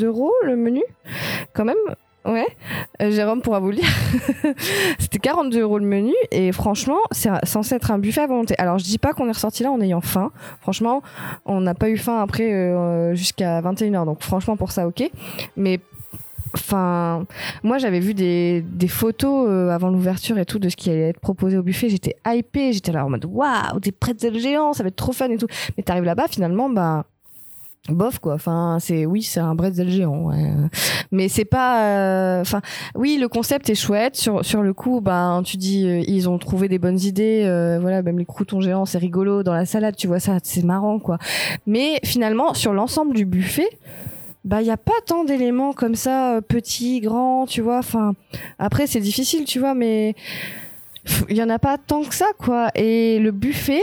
[0.04, 0.82] euros le menu,
[1.52, 1.76] quand même.
[2.26, 2.46] Ouais,
[3.00, 3.88] euh, Jérôme pourra vous le dire.
[4.98, 8.54] C'était 42 euros le menu et franchement, c'est censé être un buffet à volonté.
[8.58, 10.30] Alors je dis pas qu'on est ressorti là en ayant faim.
[10.60, 11.02] Franchement,
[11.46, 14.04] on n'a pas eu faim après euh, jusqu'à 21h.
[14.04, 15.10] Donc franchement pour ça ok.
[15.56, 15.80] Mais
[16.54, 17.26] enfin,
[17.62, 21.08] moi j'avais vu des, des photos euh, avant l'ouverture et tout de ce qui allait
[21.10, 21.88] être proposé au buffet.
[21.88, 25.30] J'étais hypée, j'étais là en mode waouh, des pretzels géants, ça va être trop fun
[25.30, 25.48] et tout.
[25.76, 27.04] Mais t'arrives là-bas finalement, bah
[27.88, 28.34] bof quoi.
[28.34, 30.30] Enfin c'est oui c'est un bretzel géant
[31.12, 32.60] mais c'est pas euh, enfin
[32.94, 34.16] oui le concept est chouette.
[34.16, 37.42] Sur sur le coup ben tu dis euh, ils ont trouvé des bonnes idées
[37.80, 39.42] voilà même les croutons géants c'est rigolo.
[39.42, 41.18] Dans la salade tu vois ça c'est marrant quoi.
[41.66, 43.68] Mais finalement sur l'ensemble du buffet
[44.44, 47.78] bah il y a pas tant d'éléments comme ça euh, petits grands tu vois.
[47.78, 48.14] Enfin
[48.58, 50.14] après c'est difficile tu vois mais
[51.28, 52.70] il y en a pas tant que ça quoi.
[52.74, 53.82] Et le buffet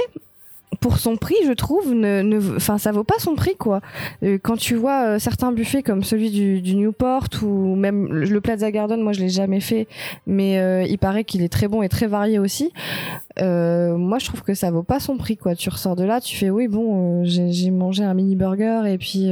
[0.80, 3.82] pour son prix, je trouve, ne, ne, enfin, ça vaut pas son prix, quoi.
[4.24, 8.72] Euh, quand tu vois euh, certains buffets comme celui du, Newport ou même le, Plaza
[8.72, 9.88] Garden, moi je l'ai jamais fait,
[10.28, 12.72] mais euh, il paraît qu'il est très bon et très varié aussi.
[13.40, 15.56] Moi, je trouve que ça vaut pas son prix, quoi.
[15.56, 19.30] Tu ressors de là, tu fais oui, bon, j'ai mangé un mini burger et puis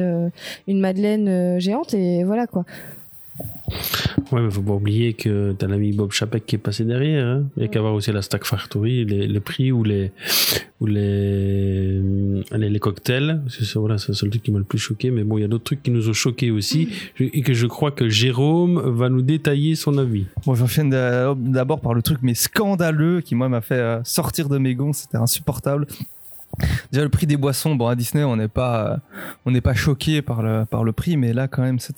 [0.67, 2.65] une madeleine géante et voilà, quoi.
[4.31, 7.25] Ouais, mais faut pas oublier que t'as l'ami Bob Chapek qui est passé derrière.
[7.25, 7.43] Hein.
[7.57, 10.11] Il y a qu'à voir aussi la Stack Factory, les, les prix ou les
[10.81, 12.01] ou les
[12.51, 13.41] allez, les cocktails.
[13.49, 15.11] C'est ça, voilà, c'est le seul truc qui m'a le plus choqué.
[15.11, 16.89] Mais bon, il y a d'autres trucs qui nous ont choqués aussi
[17.19, 20.25] et que je crois que Jérôme va nous détailler son avis.
[20.45, 24.49] Bon, j'enchaîne d'a- d'abord par le truc mais scandaleux qui moi m'a fait euh, sortir
[24.49, 25.87] de mes gonds, c'était insupportable.
[26.91, 28.97] Déjà le prix des boissons, bon à Disney on n'est pas euh,
[29.45, 31.93] on n'est pas choqué par le par le prix, mais là quand même ça,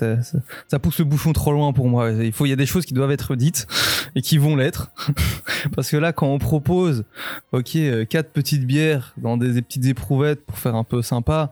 [0.68, 2.12] ça pousse le bouchon trop loin pour moi.
[2.12, 3.68] Il faut il y a des choses qui doivent être dites
[4.16, 4.92] et qui vont l'être
[5.76, 7.06] parce que là quand on propose
[7.52, 11.52] ok euh, quatre petites bières dans des, des petites éprouvettes pour faire un peu sympa,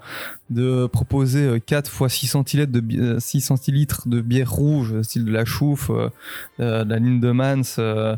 [0.50, 4.94] de proposer euh, 4 fois 6 centilitres de, bi- euh, 6 centilitres de bière rouge,
[4.94, 6.10] euh, style de la chouffe, euh,
[6.60, 8.16] euh, de la Lindemans, euh,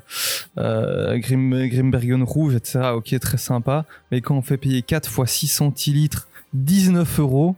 [0.58, 2.92] euh, Grim, Grimbergen rouge, etc.
[2.96, 3.86] Ok, très sympa.
[4.12, 7.56] Mais quand on fait payer 4 fois 6 centilitres, 19 euros,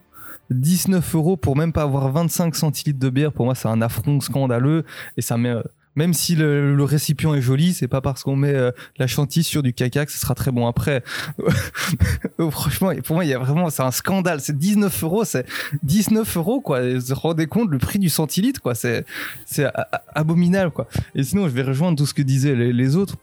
[0.51, 4.19] 19 euros pour même pas avoir 25 centilitres de bière, pour moi c'est un affront
[4.19, 4.83] scandaleux
[5.17, 5.53] et ça met...
[5.95, 9.63] même si le, récipient est joli, c'est pas parce qu'on met euh, la chantilly sur
[9.63, 11.03] du caca que ce sera très bon après.
[12.39, 14.39] Euh, Franchement, pour moi, il y a vraiment, c'est un scandale.
[14.39, 15.45] C'est 19 euros, c'est
[15.83, 16.81] 19 euros, quoi.
[16.81, 18.75] Vous vous rendez compte, le prix du centilitre, quoi.
[18.75, 19.05] C'est,
[19.45, 19.67] c'est
[20.15, 20.87] abominable, quoi.
[21.15, 23.17] Et sinon, je vais rejoindre tout ce que disaient les, autres.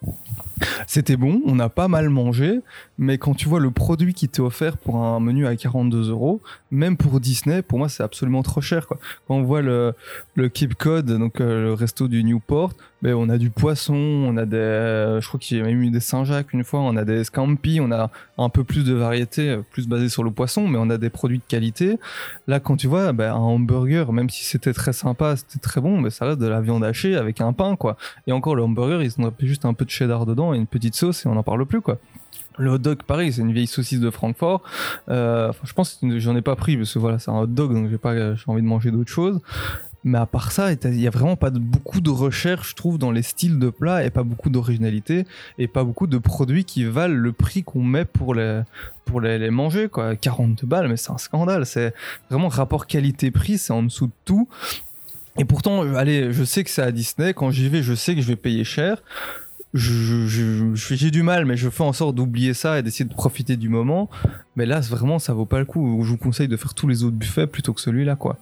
[0.86, 2.60] C'était bon, on a pas mal mangé,
[2.98, 6.40] mais quand tu vois le produit qui t'est offert pour un menu à 42 euros,
[6.70, 8.98] même pour Disney, pour moi, c'est absolument trop cher, quoi.
[9.26, 9.94] Quand on voit le,
[10.34, 12.55] le Cape Cod, donc euh, le resto du Newport,
[13.04, 16.00] on a du poisson, on a des, euh, je crois que j'ai même eu des
[16.00, 19.62] Saint-Jacques une fois, on a des scampi, on a un peu plus de variété, euh,
[19.70, 21.98] plus basé sur le poisson, mais on a des produits de qualité.
[22.46, 26.00] Là, quand tu vois ben, un hamburger, même si c'était très sympa, c'était très bon,
[26.00, 27.96] mais ça reste de la viande hachée avec un pain, quoi.
[28.26, 30.94] Et encore, le hamburger, ils ont juste un peu de cheddar dedans et une petite
[30.94, 31.98] sauce et on n'en parle plus, quoi.
[32.58, 34.62] Le hot dog, pareil, c'est une vieille saucisse de Francfort.
[35.10, 37.74] Euh, je pense que j'en ai pas pris parce que voilà, c'est un hot dog,
[37.74, 39.40] donc j'ai pas, j'ai envie de manger d'autres choses.
[40.06, 43.10] Mais à part ça, il y a vraiment pas beaucoup de recherche, je trouve, dans
[43.10, 45.26] les styles de plats et pas beaucoup d'originalité
[45.58, 48.62] et pas beaucoup de produits qui valent le prix qu'on met pour les,
[49.04, 50.14] pour les, manger, quoi.
[50.14, 51.66] 42 balles, mais c'est un scandale.
[51.66, 51.92] C'est
[52.30, 54.48] vraiment rapport qualité-prix, c'est en dessous de tout.
[55.38, 57.34] Et pourtant, euh, allez, je sais que c'est à Disney.
[57.34, 59.02] Quand j'y vais, je sais que je vais payer cher.
[59.74, 63.68] J'ai du mal, mais je fais en sorte d'oublier ça et d'essayer de profiter du
[63.68, 64.08] moment.
[64.54, 66.00] Mais là, vraiment, ça vaut pas le coup.
[66.04, 68.38] Je vous conseille de faire tous les autres buffets plutôt que celui-là, quoi.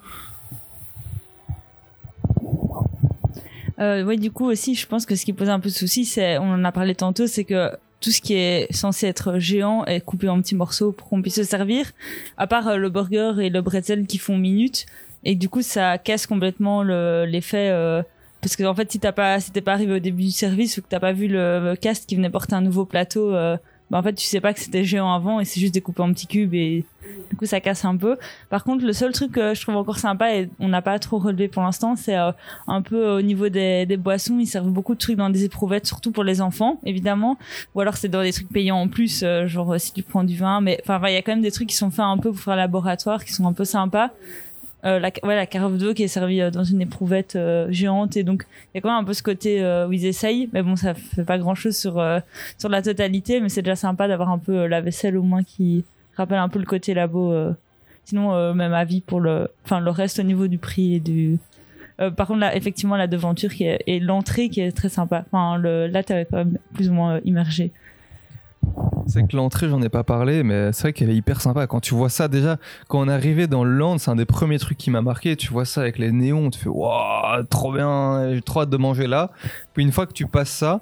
[3.81, 6.05] Euh, ouais, du coup aussi, je pense que ce qui pose un peu de souci,
[6.05, 7.71] c'est, on en a parlé tantôt, c'est que
[8.01, 11.37] tout ce qui est censé être géant est coupé en petits morceaux pour qu'on puisse
[11.37, 11.91] se servir.
[12.37, 14.87] À part euh, le burger et le bretzel qui font minutes,
[15.25, 17.69] et du coup ça casse complètement le- l'effet.
[17.71, 18.03] euh,
[18.41, 20.83] parce que en fait, si t'as pas, si pas arrivé au début du service ou
[20.83, 23.57] que t'as pas vu le, le cast qui venait porter un nouveau plateau, euh,
[23.91, 26.13] bah en fait tu sais pas que c'était géant avant et c'est juste découpé en
[26.13, 26.85] petits cubes et
[27.31, 28.17] du coup ça casse un peu.
[28.49, 31.19] Par contre, le seul truc que je trouve encore sympa et on n'a pas trop
[31.19, 32.33] relevé pour l'instant, c'est euh,
[32.67, 34.39] un peu au niveau des, des boissons.
[34.39, 37.37] Ils servent beaucoup de trucs dans des éprouvettes, surtout pour les enfants, évidemment.
[37.75, 40.25] Ou alors c'est dans des trucs payants en plus, euh, genre euh, si tu prends
[40.25, 40.61] du vin.
[40.61, 42.41] Mais enfin, il y a quand même des trucs qui sont faits un peu pour
[42.41, 44.11] faire laboratoire, qui sont un peu sympas.
[44.85, 48.19] Euh, la, ouais, la carafe d'eau qui est servie euh, dans une éprouvette euh, géante.
[48.19, 50.49] Et donc il y a quand même un peu ce côté où ils essayent.
[50.53, 52.03] Mais bon ça fait pas grand chose sur
[52.59, 53.41] sur la totalité.
[53.41, 55.85] Mais c'est déjà sympa d'avoir un peu la vaisselle au moins qui
[56.17, 57.35] rappelle un peu le côté labo
[58.05, 61.39] sinon même avis pour le enfin le reste au niveau du prix et du
[61.97, 65.25] par contre là effectivement la devanture qui est, et l'entrée qui est très sympa.
[65.27, 67.73] Enfin le là t'es quand même plus ou moins immergé
[69.07, 71.67] C'est que l'entrée, j'en ai pas parlé, mais c'est vrai qu'elle est hyper sympa.
[71.67, 72.57] Quand tu vois ça, déjà,
[72.89, 75.37] quand on est arrivé dans le land, c'est un des premiers trucs qui m'a marqué.
[75.37, 78.77] Tu vois ça avec les néons, tu fais waouh, trop bien, j'ai trop hâte de
[78.79, 79.31] manger là.
[79.75, 80.81] Puis une fois que tu passes ça,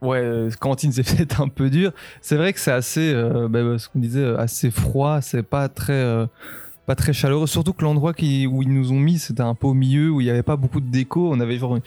[0.00, 1.92] ouais, cantine, c'est peut-être un peu dur.
[2.22, 5.20] C'est vrai que c'est assez, euh, bah, ce qu'on disait, euh, assez froid.
[5.20, 5.92] C'est pas très.
[5.92, 6.26] euh,
[6.90, 9.74] pas très chaleureux, surtout que l'endroit où ils nous ont mis, c'était un peu au
[9.74, 11.30] milieu, où il n'y avait pas beaucoup de déco.
[11.32, 11.78] On avait genre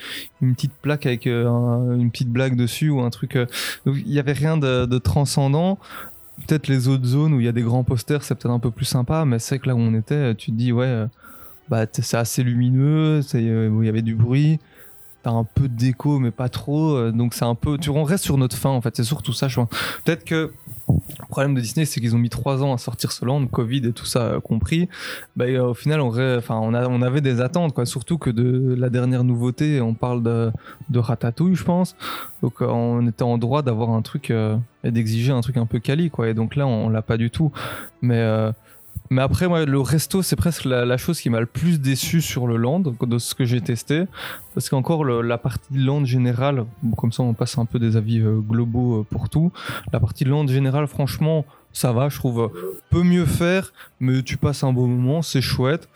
[0.42, 3.36] une, petite plaque avec euh, un- une petite blague dessus ou un truc.
[3.36, 3.46] euh,
[3.86, 5.78] donc il n'y avait rien de, transcendant.
[6.48, 8.72] Peut-être les autres zones où il y a des grands posters, c'est peut-être un peu
[8.72, 11.08] plus sympa, mais c'est que là où on était, tu te dis, ouais, euh,
[11.68, 14.58] bah, c'est assez lumineux, il y avait du bruit.
[15.24, 16.96] T'as un peu de déco, mais pas trop.
[16.96, 17.78] euh, donc c'est un peu.
[17.78, 18.96] Tu on reste sur notre fin, en fait.
[18.98, 19.70] C'est surtout ça, je pense.
[20.04, 20.52] Peut-être que
[20.90, 23.88] le problème de Disney, c'est qu'ils ont mis trois ans à sortir ce land, Covid
[23.88, 24.90] et tout ça euh, compris.
[25.38, 27.86] Bah, euh, au final, on, enfin, on, a, on avait des attentes, quoi.
[27.86, 30.52] Surtout que de la dernière nouveauté, on parle de,
[30.90, 31.96] de Ratatouille, je pense.
[32.42, 36.10] Donc, on était en droit d'avoir un truc et d'exiger un truc un peu quali,
[36.10, 36.28] quoi.
[36.28, 37.52] Et donc là, on, l'a pas du tout.
[38.02, 38.52] Mais.
[39.14, 42.48] Mais après, moi, le resto, c'est presque la, chose qui m'a le plus déçu sur
[42.48, 44.06] le land, de ce que j'ai testé.
[44.56, 46.66] Parce qu'encore, la partie land générale,
[46.98, 49.52] comme ça, on passe un peu des avis euh, globaux euh, pour tout.
[49.92, 52.42] La partie land générale, franchement, ça va, je trouve.
[52.42, 55.88] euh, Peut mieux faire, mais tu passes un bon moment, c'est chouette.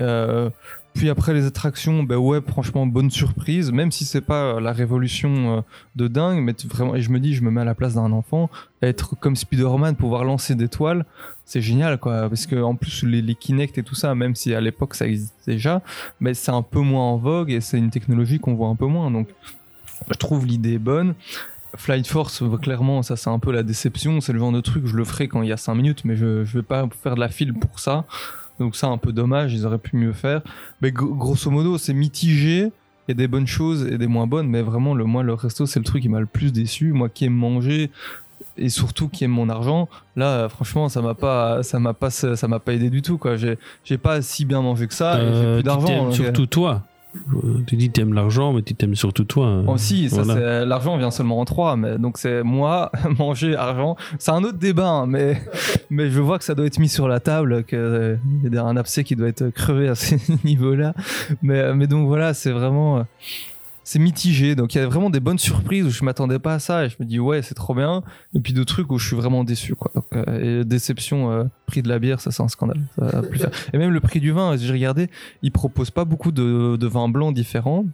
[0.00, 0.50] Euh,
[0.94, 5.58] puis après les attractions, ben ouais, franchement, bonne surprise, même si c'est pas la révolution
[5.58, 5.60] euh,
[5.96, 8.12] de dingue, mais vraiment, et je me dis, je me mets à la place d'un
[8.12, 8.48] enfant,
[8.80, 11.04] être comme Spider-Man, pouvoir lancer des toiles,
[11.44, 14.54] c'est génial, quoi, parce que en plus les, les Kinect et tout ça, même si
[14.54, 15.82] à l'époque ça existait déjà,
[16.20, 18.86] mais c'est un peu moins en vogue et c'est une technologie qu'on voit un peu
[18.86, 19.28] moins, donc
[20.08, 21.14] je trouve l'idée bonne.
[21.76, 24.20] Flight Force, euh, clairement, ça c'est un peu la déception.
[24.20, 26.14] C'est le genre de truc, je le ferai quand il y a 5 minutes, mais
[26.14, 28.04] je, je vais pas faire de la file pour ça.
[28.60, 30.42] Donc ça, un peu dommage, ils auraient pu mieux faire.
[30.80, 32.70] Mais gro- grosso modo, c'est mitigé.
[33.06, 35.34] Il y a des bonnes choses et des moins bonnes, mais vraiment, le, moi, le
[35.34, 36.92] resto, c'est le truc qui m'a le plus déçu.
[36.92, 37.90] Moi qui aime manger
[38.56, 42.10] et surtout qui aime mon argent, là, euh, franchement, ça m'a pas, ça m'a pas,
[42.10, 43.36] ça m'a pas aidé du tout, quoi.
[43.36, 46.06] J'ai, j'ai pas si bien mangé que ça et j'ai Euh, plus d'argent.
[46.08, 46.82] euh, surtout toi.
[47.34, 49.46] Euh, Tu dis t'aimes l'argent, mais tu t'aimes surtout toi.
[49.46, 49.64] hein.
[49.66, 49.76] Oh,
[50.10, 50.64] Voilà.
[50.64, 53.96] l'argent vient seulement en trois, mais donc c'est moi, manger, argent.
[54.18, 55.40] C'est un autre débat, hein, mais,
[55.90, 58.18] mais je vois que ça doit être mis sur la table, qu'il
[58.52, 60.94] y a un abcès qui doit être crevé à ce niveau-là.
[61.42, 62.98] Mais, mais donc voilà, c'est vraiment.
[62.98, 63.02] euh,
[63.84, 66.58] C'est mitigé, donc il y a vraiment des bonnes surprises où je m'attendais pas à
[66.58, 68.02] ça et je me dis ouais c'est trop bien
[68.34, 69.90] et puis d'autres trucs où je suis vraiment déçu quoi.
[69.94, 72.80] Donc, euh, et déception, euh, prix de la bière ça c'est un scandale.
[72.98, 73.50] Ça va plus faire.
[73.72, 75.10] Et même le prix du vin, j'ai regardé,
[75.42, 77.84] ils proposent pas beaucoup de, de vins blancs différents.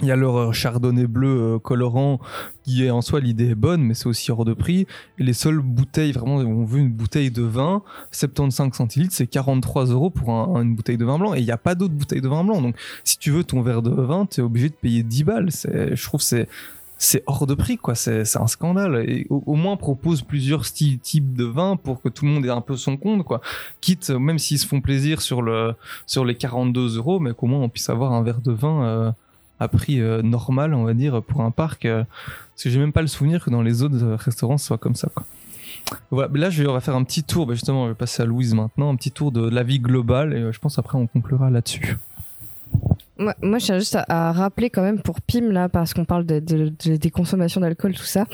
[0.00, 2.18] Il y a leur euh, chardonnay bleu euh, colorant
[2.64, 4.86] qui est en soi l'idée est bonne mais c'est aussi hors de prix.
[5.18, 10.08] Les seules bouteilles vraiment on veut une bouteille de vin 75 centilitres c'est 43 euros
[10.08, 11.34] pour un- une bouteille de vin blanc.
[11.34, 12.62] Et il n'y a pas d'autres bouteilles de vin blanc.
[12.62, 15.50] Donc si tu veux ton verre de vin tu es obligé de payer 10 balles.
[15.50, 16.48] Je trouve c'est
[17.02, 17.96] c'est hors de prix quoi.
[17.96, 19.04] C'est, un scandale.
[19.10, 22.50] Et au, moins propose plusieurs styles types de vin pour que tout le monde ait
[22.50, 23.40] un peu son compte quoi.
[23.80, 25.74] Quitte même s'ils se font plaisir sur le
[26.06, 29.12] sur les 42 euros mais qu'au moins on puisse avoir un verre de vin euh,
[29.62, 31.84] à prix euh, normal, on va dire, pour un parc.
[31.84, 32.04] euh,
[32.54, 34.78] parce que j'ai même pas le souvenir que dans les autres euh, restaurants, ce soit
[34.78, 35.08] comme ça.
[35.14, 36.28] Quoi.
[36.34, 37.46] Là, je on va faire un petit tour.
[37.46, 40.34] bah, justement, je vais passer à Louise maintenant, un petit tour de la vie globale.
[40.34, 41.96] Et je pense après, on conclura là-dessus.
[43.18, 46.40] Moi, je tiens juste à, rappeler quand même pour Pim, là, parce qu'on parle de,
[46.40, 48.24] de- de- des consommations d'alcool, tout ça,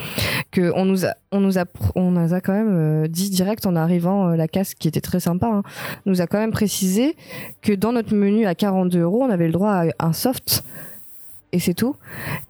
[0.55, 4.75] qu'on nous a, on nous nous a quand même dit direct en arrivant, la casse
[4.75, 5.63] qui était très sympa, hein,
[6.07, 7.17] nous a quand même précisé
[7.61, 10.65] que dans notre menu à 42 euros, on avait le droit à un soft.
[11.53, 11.97] Et c'est tout.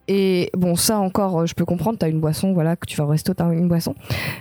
[0.09, 3.05] Et bon, ça encore, euh, je peux comprendre, t'as une boisson, voilà, que tu vas
[3.05, 3.95] au resto, t'as une boisson.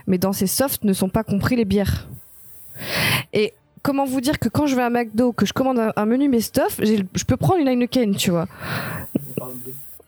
[0.07, 2.07] Mais dans ces softs ne sont pas compris les bières.
[3.33, 3.53] Et
[3.83, 6.41] comment vous dire que quand je vais à McDo, que je commande un, menu mes
[6.41, 8.47] stuff, je peux prendre une Heineken, tu vois.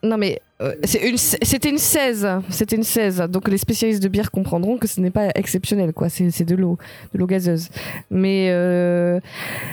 [0.02, 3.18] Non mais euh, c'est une- c'était une 16, c'était une 16.
[3.30, 6.78] Donc les spécialistes de bière comprendront que ce n'est pas exceptionnel quoi, c'est de l'eau,
[7.14, 7.68] de l'eau gazeuse.
[8.10, 9.20] Mais euh,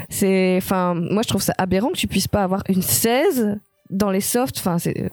[0.08, 3.56] c'est enfin moi je trouve ça aberrant que tu puisses pas avoir une 16
[3.90, 5.10] dans les softs, enfin c'est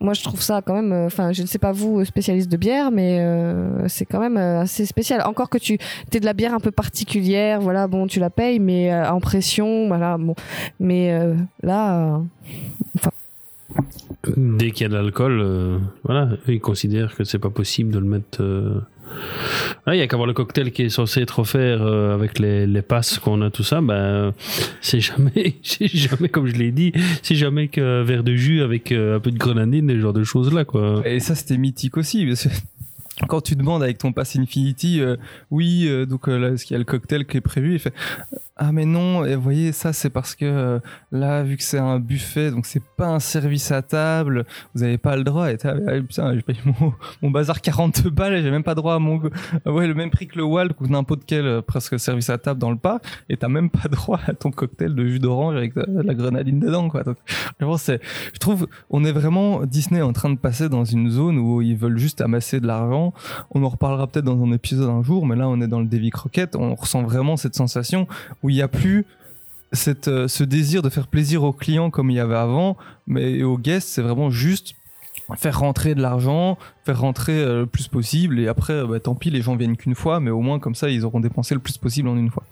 [0.00, 2.56] moi je trouve ça quand même euh, enfin je ne sais pas vous spécialiste de
[2.56, 5.22] bière mais euh, c'est quand même euh, assez spécial.
[5.24, 5.78] Encore que tu
[6.10, 9.20] t'es de la bière un peu particulière, voilà, bon tu la payes mais euh, en
[9.20, 10.34] pression, voilà, bon
[10.80, 13.08] mais euh, là euh,
[14.36, 17.98] Dès qu'il y a de l'alcool, euh, voilà, ils considèrent que c'est pas possible de
[17.98, 18.42] le mettre.
[19.86, 22.66] Il y a qu'à voir le cocktail qui est censé être offert euh, avec les,
[22.66, 23.80] les passes qu'on a, tout ça.
[23.80, 24.32] Ben,
[24.80, 26.92] c'est jamais, jamais, comme je l'ai dit,
[27.22, 30.24] c'est jamais qu'un verre de jus avec euh, un peu de grenadine, ce genre de
[30.24, 31.02] choses là, quoi.
[31.06, 32.28] Et ça, c'était mythique aussi.
[33.28, 35.16] Quand tu demandes avec ton pass Infinity, euh,
[35.50, 37.72] oui, donc là, est-ce qu'il y a le cocktail qui est prévu?
[37.74, 37.94] Il fait
[38.60, 40.80] ah mais non, et vous voyez ça c'est parce que euh,
[41.12, 44.44] là vu que c'est un buffet donc c'est pas un service à table,
[44.74, 45.52] vous avez pas le droit.
[45.52, 46.58] Et ah, putain, j'ai payé
[47.22, 49.20] mon, bazar 42 balles et j'ai même pas droit à mon
[49.64, 52.38] ah ouais le même prix que le Walt ou n'importe quel euh, presque service à
[52.38, 55.54] table dans le parc et t'as même pas droit à ton cocktail de jus d'orange
[55.54, 57.04] avec de, la grenadine dedans quoi.
[57.04, 57.16] Donc
[57.60, 61.76] je trouve on est vraiment Disney en train de passer dans une zone où ils
[61.76, 63.14] veulent juste amasser de l'argent.
[63.52, 65.86] On en reparlera peut-être dans un épisode un jour, mais là on est dans le
[65.86, 68.08] Davy Crockett, on ressent vraiment cette sensation
[68.42, 69.06] où il n'y a plus
[69.72, 72.76] cette, euh, ce désir de faire plaisir aux clients comme il y avait avant,
[73.06, 74.74] mais aux guests, c'est vraiment juste
[75.36, 79.30] faire rentrer de l'argent, faire rentrer euh, le plus possible, et après, bah, tant pis,
[79.30, 81.76] les gens viennent qu'une fois, mais au moins comme ça, ils auront dépensé le plus
[81.76, 82.44] possible en une fois.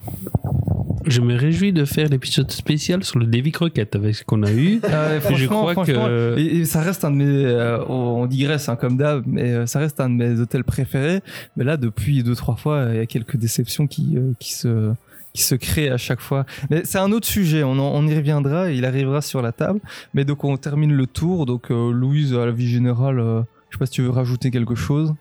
[1.06, 4.52] Je me réjouis de faire l'épisode spécial sur le Davy Crockett avec ce qu'on a
[4.52, 4.80] eu.
[4.82, 6.36] Ah je crois que.
[6.36, 9.78] et, et ça reste un de mes, euh, on digresse hein, comme d'hab, mais ça
[9.78, 11.20] reste un de mes hôtels préférés.
[11.56, 14.94] Mais là, depuis deux trois fois, il y a quelques déceptions qui qui se
[15.42, 16.46] se créent à chaque fois.
[16.84, 19.80] C'est un autre sujet, on, y reviendra, il arrivera sur la table.
[20.14, 21.46] Mais donc on termine le tour.
[21.46, 24.50] Donc euh, Louise, à la vie générale, euh, je sais pas si tu veux rajouter
[24.50, 25.14] quelque chose.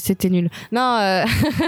[0.00, 0.48] C'était nul.
[0.72, 1.24] Non, euh,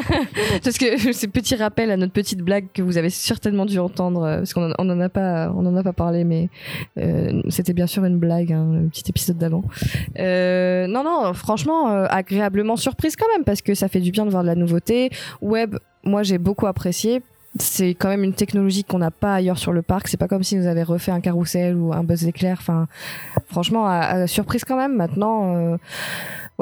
[0.64, 4.22] parce que ce petit rappel à notre petite blague que vous avez certainement dû entendre,
[4.24, 6.48] euh, parce qu'on en, on en a pas, on a pas parlé, mais
[6.98, 9.64] euh, c'était bien sûr une blague, hein, le petit épisode d'avant.
[10.18, 14.42] Non, non, franchement, agréablement surprise quand même, parce que ça fait du bien de voir
[14.42, 15.10] de la nouveauté.
[15.40, 17.22] Web, moi j'ai beaucoup apprécié.
[17.60, 20.08] C'est quand même une technologie qu'on n'a pas ailleurs sur le parc.
[20.08, 22.56] C'est pas comme si nous avait refait un carrousel ou un buzz éclair.
[22.58, 22.86] Enfin,
[23.50, 24.96] franchement, à- à- surprise quand même.
[24.96, 25.76] Maintenant, euh,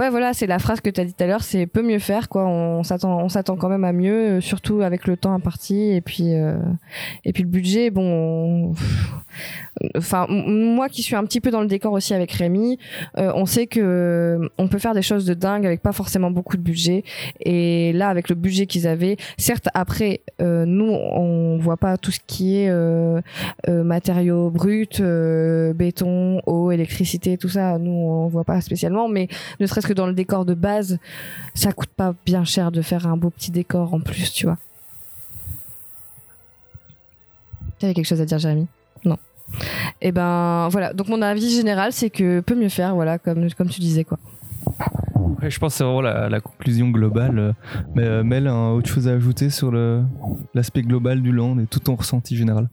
[0.00, 1.42] ouais, voilà, c'est la phrase que tu as dit tout à l'heure.
[1.42, 2.46] C'est peut mieux faire, quoi.
[2.48, 6.56] On s'attend, quand même à mieux, euh, surtout avec le temps imparti et puis euh,
[7.24, 7.90] et puis le budget.
[7.90, 8.74] Bon, on-
[9.96, 12.78] enfin, moi qui suis un petit peu dans le décor aussi avec Rémi,
[13.18, 16.56] euh, on sait que on peut faire des choses de dingue avec pas forcément beaucoup
[16.56, 17.04] de budget.
[17.40, 22.20] Et là, avec le budget qu'ils avaient, certes, après, nous, on voit pas tout ce
[22.26, 22.72] qui est
[23.68, 24.88] matériaux bruts,
[25.74, 27.78] béton, eau, électricité, tout ça.
[27.78, 29.28] Nous, on voit pas spécialement, mais
[29.60, 30.98] ne serait-ce dans le décor de base,
[31.54, 34.58] ça coûte pas bien cher de faire un beau petit décor en plus, tu vois.
[37.78, 38.66] Tu avais quelque chose à dire, Jérémy?
[39.04, 39.16] Non.
[40.00, 40.92] Et ben voilà.
[40.92, 44.18] Donc mon avis général, c'est que peut mieux faire, voilà, comme comme tu disais quoi.
[45.42, 47.54] Je pense que c'est vraiment la, la conclusion globale.
[47.94, 49.72] Mais euh, Mel, a autre chose à ajouter sur
[50.54, 52.68] l'aspect global du land et tout ton ressenti général?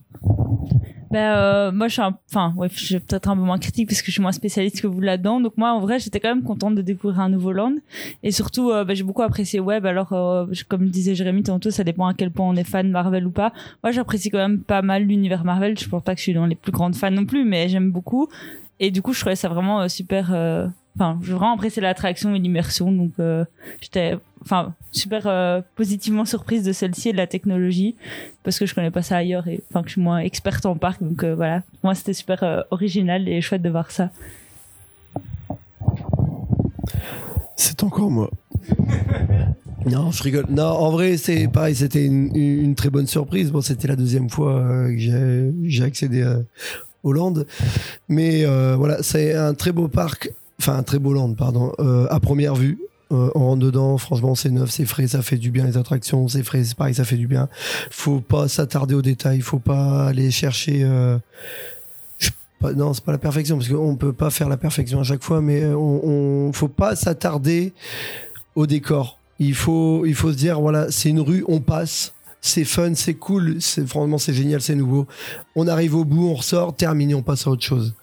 [1.17, 4.07] Euh, moi, je suis enfin, ouais, je suis peut-être un peu moins critique parce que
[4.07, 5.39] je suis moins spécialiste que vous là-dedans.
[5.39, 7.75] Donc, moi, en vrai, j'étais quand même contente de découvrir un nouveau land.
[8.23, 9.85] Et surtout, ben, j'ai beaucoup apprécié Web.
[9.85, 13.27] Alors, euh, comme disait Jérémy tantôt, ça dépend à quel point on est fan Marvel
[13.27, 13.53] ou pas.
[13.83, 15.77] Moi, j'apprécie quand même pas mal l'univers Marvel.
[15.77, 17.91] Je pense pas que je suis dans les plus grandes fans non plus, mais j'aime
[17.91, 18.27] beaucoup.
[18.79, 20.31] Et du coup, je trouvais ça vraiment super.
[20.99, 22.91] Enfin, j'ai vraiment apprécié l'attraction et l'immersion.
[22.91, 23.45] Donc, euh,
[23.81, 27.95] j'étais, enfin, super euh, positivement surprise de celle-ci et de la technologie
[28.41, 30.75] parce que je connais pas ça ailleurs et enfin que je suis moins experte en
[30.75, 31.03] parc.
[31.03, 34.09] Donc euh, voilà, moi c'était super original et chouette de voir ça.
[37.55, 38.31] C'est encore moi.
[39.85, 40.47] Non, je rigole.
[40.49, 43.53] Non, en vrai, c'est pareil, c'était une, très bonne surprise.
[43.53, 46.41] Bon, c'était la deuxième fois que j'ai- accédé à
[47.03, 47.47] Hollande.
[48.09, 48.43] Mais
[48.75, 52.79] voilà, c'est un très beau parc, enfin land, pardon, euh, à première vue.
[53.13, 55.65] Euh, on rentre dedans, franchement, c'est neuf, c'est frais, ça fait du bien.
[55.65, 57.47] Les attractions, c'est frais, c'est pareil, ça fait du bien.
[57.89, 60.81] Faut pas s'attarder aux détails, faut pas aller chercher.
[60.83, 61.17] euh,
[62.59, 65.23] pas- non, c'est pas la perfection parce qu'on peut pas faire la perfection à chaque
[65.23, 67.73] fois, mais euh, on, on faut pas s'attarder
[68.55, 69.19] au décor.
[69.39, 72.13] Il faut, il faut se dire voilà, c'est une rue, on passe.
[72.39, 75.05] C'est fun, c'est cool, c'est franchement c'est génial, c'est nouveau.
[75.55, 77.95] On arrive au bout, on ressort, terminé, on passe à autre chose.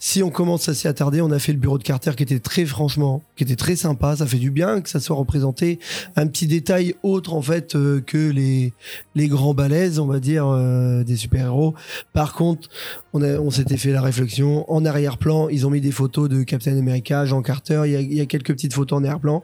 [0.00, 2.40] Si on commence à s'y attarder, on a fait le bureau de Carter qui était
[2.40, 5.78] très franchement, qui était très sympa, ça fait du bien que ça soit représenté.
[6.16, 8.72] Un petit détail autre en fait euh, que les
[9.14, 11.74] les grands balaises, on va dire euh, des super-héros.
[12.12, 12.68] Par contre,
[13.12, 14.70] on, a- on s'était fait la réflexion.
[14.70, 17.82] En arrière-plan, ils ont mis des photos de Captain America, Jean Carter.
[17.86, 19.42] Il y a, il y a quelques petites photos en arrière-plan.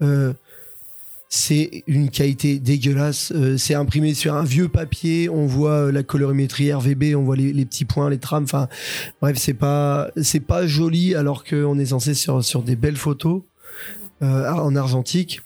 [0.00, 0.32] Euh,
[1.32, 3.32] c'est une qualité dégueulasse.
[3.32, 5.28] Euh, c'est imprimé sur un vieux papier.
[5.28, 8.42] On voit euh, la colorimétrie RVB, on voit les, petits points, les trames.
[8.42, 8.68] Enfin,
[9.22, 13.42] bref, c'est pas c'est pas joli alors qu'on est censé sur sur des belles photos
[14.22, 15.40] euh, en argentique.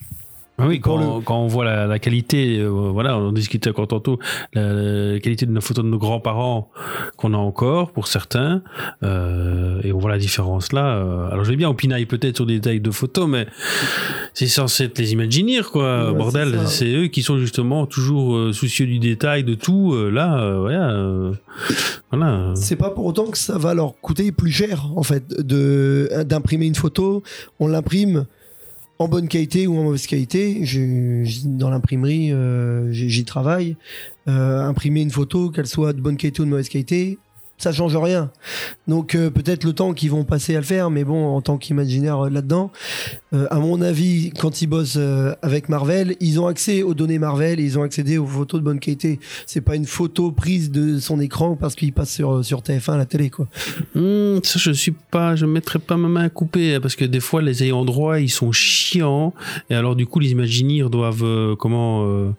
[0.56, 4.20] Ah oui, quand, on voit la, la qualité, euh, voilà, on discutait encore tantôt,
[4.52, 6.70] la, la qualité de nos photos de nos grands-parents
[7.16, 8.62] qu'on a encore pour certains,
[9.02, 10.94] euh, et on voit la différence là.
[10.98, 13.48] euh, alors je vais bien, on pinaille peut-être sur des détails de photos, mais
[14.32, 16.56] c'est censé être les Imagineers, quoi, Ouais, bordel.
[16.66, 19.92] c'est eux qui sont justement toujours euh, soucieux du détail, de tout.
[20.08, 21.32] là, voilà,
[22.12, 22.52] voilà.
[22.54, 26.74] C'est pas pour autant que ça va leur coûter plus cher, en fait, d'imprimer une
[26.76, 27.24] photo.
[27.58, 28.26] On l'imprime
[28.98, 30.64] en bonne qualité ou en mauvaise qualité.
[30.64, 33.76] Je- dans l'imprimerie, euh, j'y j'y travaille.
[34.28, 37.18] Euh, imprimer une photo, qu'elle soit de bonne qualité ou de mauvaise qualité,
[37.64, 38.30] ça change rien.
[38.88, 41.56] Donc euh, peut-être le temps qu'ils vont passer à le faire, mais bon, en tant
[41.56, 42.70] qu'imaginaire euh, là-dedans,
[43.32, 44.98] euh, à mon avis, quand ils bossent
[45.40, 48.80] avec Marvel, ils ont accès aux données Marvel ils ont accédé aux photos de bonne
[48.80, 49.18] qualité.
[49.46, 52.96] C'est pas une photo prise de son écran parce qu'il passe sur, sur TF1 à
[52.98, 53.48] la télé, quoi.
[53.94, 57.20] Hmm, je suis pas, je mettrai pas ma main à couper hein, parce que des
[57.20, 59.32] fois, les ayants droit, ils sont chiants
[59.70, 62.34] et alors du coup, les imaginaires doivent comment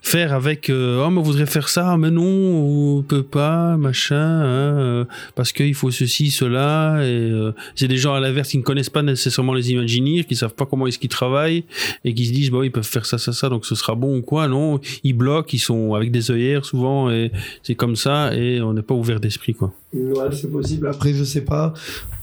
[0.00, 0.70] faire avec.
[0.70, 5.52] oh, mais on voudrait faire ça, mais non, on peut pas, machin, hein, euh, parce
[5.52, 6.98] qu'il faut ceci, cela.
[7.02, 10.36] Et euh, c'est des gens à l'inverse qui ne connaissent pas nécessairement les imaginaires, qui
[10.36, 11.64] savent pas comment est-ce qu'ils travaillent
[12.04, 14.18] et qui se disent bah ils peuvent faire ça, ça, ça, donc ce sera bon
[14.18, 14.48] ou quoi.
[14.48, 17.30] Non, ils bloquent, ils sont avec des œillères souvent et
[17.62, 19.72] c'est comme ça et on n'est pas ouvert d'esprit quoi.
[19.92, 20.88] Ouais, c'est possible.
[20.88, 21.72] Après, je sais pas.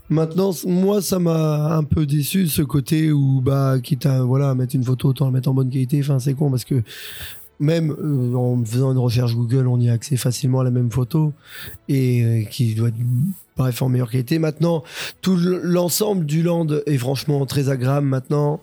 [0.09, 4.75] Maintenant, moi, ça m'a un peu déçu ce côté où, bah, quitte à voilà, mettre
[4.75, 5.99] une photo, autant la mettre en bonne qualité.
[6.01, 6.83] Enfin, c'est con parce que
[7.63, 10.91] même euh, en faisant une recherche Google, on y a accès facilement à la même
[10.91, 11.33] photo
[11.87, 12.97] et euh, qui doit être
[13.57, 14.37] bref en meilleure qualité.
[14.37, 14.83] Maintenant,
[15.21, 18.05] tout l'ensemble du land est franchement très agréable.
[18.05, 18.61] Maintenant,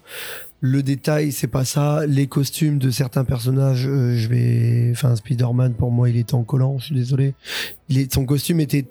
[0.60, 2.04] le détail, c'est pas ça.
[2.06, 6.42] Les costumes de certains personnages, euh, je vais, enfin, Spider-Man pour moi, il était en
[6.42, 6.78] collant.
[6.78, 7.34] Je suis désolé.
[8.12, 8.84] Son costume était,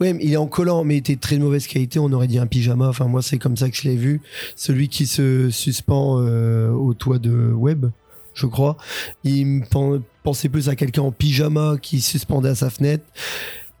[0.00, 2.00] ouais, il est en collant, mais il était de très mauvaise qualité.
[2.00, 2.88] On aurait dit un pyjama.
[2.88, 4.20] Enfin, moi, c'est comme ça que je l'ai vu.
[4.56, 7.86] Celui qui se suspend au toit de Web,
[8.34, 8.76] je crois.
[9.24, 9.62] Il
[10.22, 13.04] pensait plus à quelqu'un en pyjama qui suspendait à sa fenêtre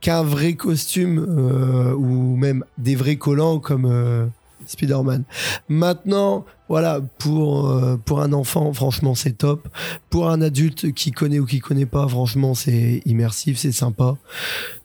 [0.00, 4.26] qu'un vrai costume euh, ou même des vrais collants comme euh,
[4.66, 5.24] Spider-Man.
[5.68, 9.68] Maintenant, voilà, pour, euh, pour un enfant, franchement, c'est top.
[10.10, 14.16] Pour un adulte qui connaît ou qui connaît pas, franchement, c'est immersif, c'est sympa.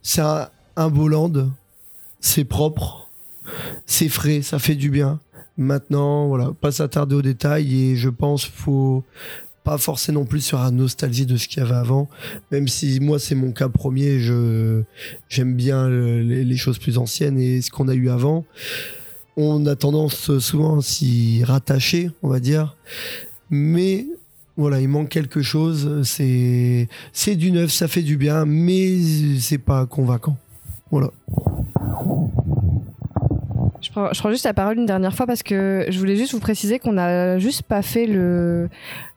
[0.01, 1.34] C'est un, beau land,
[2.20, 3.09] c'est propre,
[3.86, 5.20] c'est frais, ça fait du bien.
[5.57, 9.03] Maintenant, voilà, pas s'attarder aux détails et je pense faut
[9.68, 9.78] pas
[10.13, 12.07] non plus sur la nostalgie de ce qu'il y avait avant,
[12.51, 14.84] même si moi c'est mon cas premier, je
[15.28, 18.45] j'aime bien le- les, les choses plus anciennes et ce qu'on a eu avant.
[19.36, 22.78] On a tendance souvent à s'y rattacher, on va dire,
[23.49, 24.07] mais
[24.55, 26.01] voilà, il manque quelque chose.
[26.03, 28.97] C'est c'est du neuf, ça fait du bien, mais
[29.39, 30.38] c'est pas convaincant.
[30.91, 31.11] Voilà.
[33.82, 36.34] Je prends, je prends juste la parole une dernière fois parce que je voulais juste
[36.34, 38.69] vous préciser qu'on n'a juste pas fait le,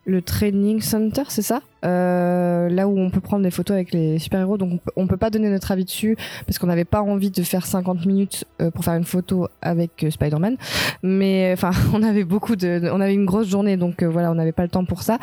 [0.05, 1.61] le training center, c'est ça?
[1.83, 4.57] Euh, Là où on peut prendre des photos avec les super-héros.
[4.57, 7.31] Donc on peut, on peut pas donner notre avis dessus parce qu'on n'avait pas envie
[7.31, 10.57] de faire 50 minutes euh, pour faire une photo avec euh, Spider-Man.
[11.01, 12.89] Mais enfin, on avait beaucoup de.
[12.91, 15.17] On avait une grosse journée donc voilà, on n'avait pas le temps pour ça.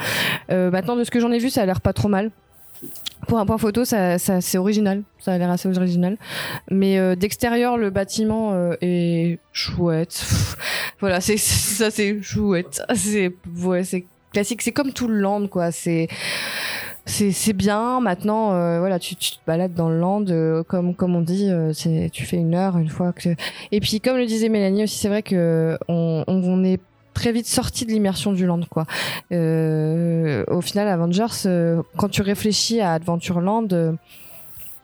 [0.48, 2.30] Maintenant, de ce que j'en ai vu, ça a l'air pas trop mal.
[3.26, 5.02] Pour un point photo, ça, c'est original.
[5.18, 6.16] Ça a l'air assez original.
[6.70, 10.24] Mais euh, d'extérieur, le bâtiment euh, est chouette.
[11.00, 12.82] Voilà, c'est ça, c'est chouette.
[12.96, 13.32] C'est
[13.84, 14.62] c'est classique.
[14.62, 15.70] C'est comme tout le land, quoi.
[15.70, 16.08] C'est
[17.06, 18.00] c'est bien.
[18.00, 20.24] Maintenant, euh, voilà, tu, te balades dans le land,
[20.64, 21.52] comme comme on dit,
[22.12, 23.28] tu fais une heure une fois que.
[23.70, 26.80] Et puis, comme le disait Mélanie aussi, c'est vrai que on, on est
[27.18, 28.86] très vite sorti de l'immersion du land quoi.
[29.32, 33.92] Euh, au final Avengers euh, quand tu réfléchis à Adventureland euh,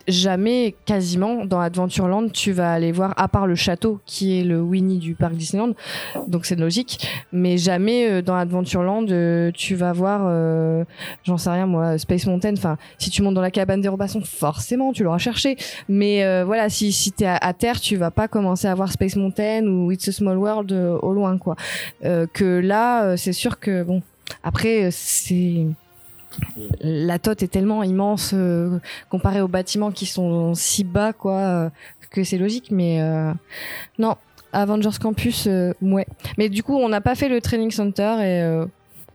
[0.08, 4.60] jamais quasiment dans Adventureland tu vas aller voir à part le château qui est le
[4.60, 5.72] Winnie du parc Disneyland
[6.26, 10.84] donc c'est logique mais jamais euh, dans Adventureland euh, tu vas voir euh,
[11.24, 14.20] j'en sais rien moi Space Mountain enfin si tu montes dans la cabane des Robinson
[14.24, 15.56] forcément tu l'auras cherché
[15.88, 18.92] mais euh, voilà si si t'es à, à terre tu vas pas commencer à voir
[18.92, 21.56] Space Mountain ou It's a Small World euh, au loin quoi.
[22.04, 24.02] Euh, que là c'est sûr que bon
[24.42, 25.66] après c'est
[26.80, 28.78] la tote est tellement immense euh,
[29.10, 31.70] comparée aux bâtiments qui sont si bas quoi euh,
[32.10, 33.32] que c'est logique mais euh,
[33.98, 34.16] non.
[34.52, 35.48] Avengers Campus
[35.82, 36.06] ouais
[36.38, 38.64] mais du coup on n'a pas fait le training center et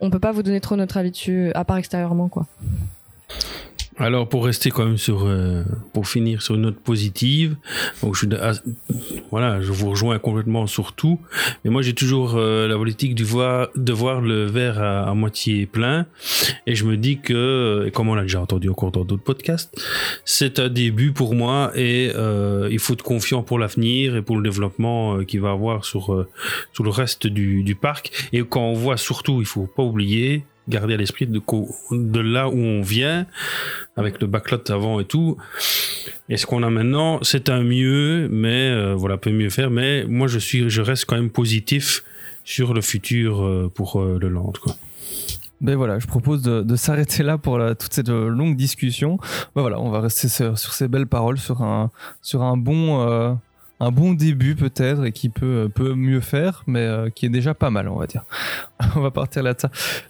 [0.01, 2.45] on peut pas vous donner trop notre avis dessus à part extérieurement quoi
[3.99, 7.57] Alors pour rester quand même sur, euh, pour finir sur une note positive,
[8.01, 8.53] donc je ah,
[9.29, 11.19] voilà, je vous rejoins complètement sur tout,
[11.63, 15.13] mais moi j'ai toujours euh, la politique du voir, de voir le verre à, à
[15.13, 16.05] moitié plein,
[16.65, 19.77] et je me dis que, et comme on l'a déjà entendu encore dans d'autres podcasts,
[20.23, 24.37] c'est un début pour moi et euh, il faut être confiant pour l'avenir et pour
[24.37, 26.29] le développement euh, qu'il va avoir sur, euh,
[26.73, 28.29] sur le reste du, du parc.
[28.31, 32.57] Et quand on voit surtout, il faut pas oublier, garder à l'esprit de, là où
[32.57, 33.25] on vient,
[33.97, 35.37] avec le backlot avant et tout.
[36.29, 39.69] Et ce qu'on a maintenant, c'est un mieux, mais euh, voilà, peut mieux faire.
[39.69, 42.03] Mais moi, je suis, je reste quand même positif
[42.49, 44.53] sur le futur euh, pour euh, le land.
[44.61, 44.75] Quoi.
[45.61, 49.19] Ben voilà, je propose de, s'arrêter là pour toute cette euh, longue discussion.
[49.55, 51.91] Ben voilà, on va rester sur, ces belles paroles, sur un,
[52.21, 53.37] sur un bon,
[53.79, 57.29] un bon début peut-être et qui peut, euh, peut mieux faire, mais euh, qui est
[57.29, 58.23] déjà pas mal, on va dire.
[58.95, 59.53] on va partir là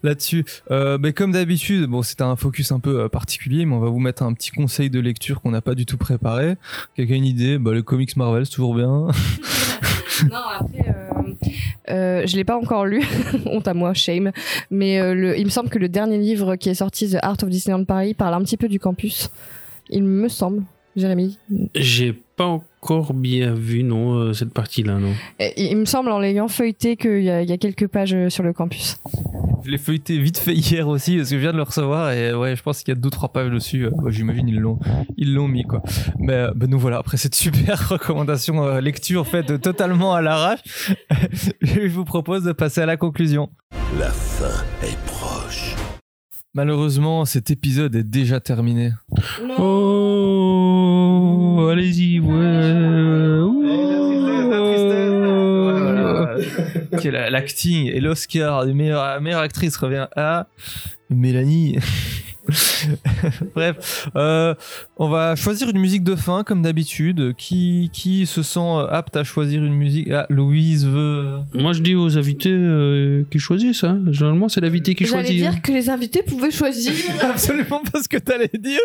[0.03, 0.45] là-dessus.
[0.71, 3.99] Euh, mais comme d'habitude, bon, c'était un focus un peu particulier, mais on va vous
[3.99, 6.55] mettre un petit conseil de lecture qu'on n'a pas du tout préparé.
[6.95, 7.57] Quelqu'un a une idée?
[7.57, 8.87] Bah, Les comics Marvel, c'est toujours bien.
[10.29, 10.95] non, après,
[11.89, 13.03] euh, je l'ai pas encore lu,
[13.45, 14.31] honte à moi, shame.
[14.69, 17.37] Mais euh, le, il me semble que le dernier livre qui est sorti, The Art
[17.41, 19.31] of Disneyland Paris, parle un petit peu du campus.
[19.89, 20.63] Il me semble,
[20.95, 21.39] Jérémy.
[21.75, 22.45] J'ai pas
[22.81, 25.13] encore bien vu, non, euh, cette partie-là, non?
[25.57, 28.29] Il me semble, en l'ayant feuilleté, qu'il y, a- il y a quelques pages euh,
[28.29, 28.97] sur le campus.
[29.65, 32.33] Je l'ai feuilleté vite fait hier aussi parce que je viens de le recevoir et
[32.33, 33.85] ouais, je pense qu'il y a deux trois pages dessus.
[33.85, 34.79] Euh, ouais, J'imagine ils l'ont
[35.17, 35.83] ils l'ont mis quoi.
[36.17, 40.61] Mais euh, ben nous voilà après cette super recommandation euh, lecture faite totalement à l'arrache,
[41.61, 43.49] je vous propose de passer à la conclusion.
[43.99, 45.75] La fin est proche.
[46.55, 48.93] Malheureusement, cet épisode est déjà terminé.
[49.59, 50.78] Oh,
[51.69, 52.35] allez-y, ouais.
[56.93, 60.47] Ok, la- L'acting et l'Oscar de meilleure, meilleure actrice revient à
[61.09, 61.77] Mélanie.
[63.55, 64.53] Bref, euh,
[64.97, 67.33] on va choisir une musique de fin comme d'habitude.
[67.37, 70.09] Qui, qui se sent apte à choisir une musique?
[70.11, 71.39] Ah, Louise veut.
[71.53, 73.83] Moi, je dis aux invités euh, qui choisissent.
[73.83, 74.01] Hein.
[74.11, 75.45] Généralement, c'est l'invité qui J'allais choisit.
[75.45, 75.51] hein.
[75.51, 76.93] dire que les invités pouvaient choisir.
[77.21, 78.79] Absolument pas ce que t'allais dire.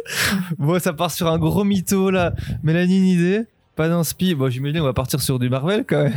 [0.58, 2.34] Bon, ça part sur un gros mytho là.
[2.62, 3.40] Mélanie, une idée
[3.76, 4.34] Pas d'inspi.
[4.34, 6.14] Bon, j'imagine on va partir sur du Marvel quand même.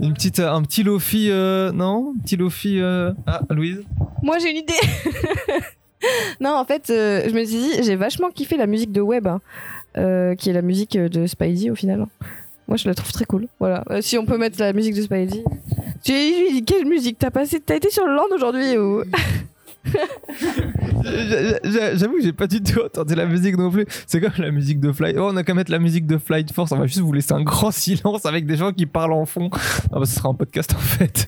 [0.00, 2.12] Une petite, un petit Lofi, euh, non?
[2.16, 2.80] Un petit Lofi.
[2.80, 3.80] euh, Ah, Louise?
[4.22, 4.72] Moi, j'ai une idée.
[6.40, 9.26] non, en fait, euh, je me suis dit, j'ai vachement kiffé la musique de Web,
[9.26, 9.40] hein,
[9.96, 12.06] euh, qui est la musique de Spidey au final.
[12.66, 13.46] Moi, je la trouve très cool.
[13.60, 13.84] Voilà.
[13.90, 15.44] Euh, si on peut mettre la musique de Spidey.
[16.02, 19.02] Quelle musique T'as passé T'as été sur le land aujourd'hui ou?
[21.04, 23.84] J'avoue que j'ai pas du tout entendu la musique non plus.
[24.06, 25.16] C'est comme la musique de Flight.
[25.18, 26.72] Oh, on a qu'à mettre la musique de Flight Force.
[26.72, 29.50] On va juste vous laisser un grand silence avec des gens qui parlent en fond.
[29.92, 31.26] Ah bah, ce sera un podcast en fait.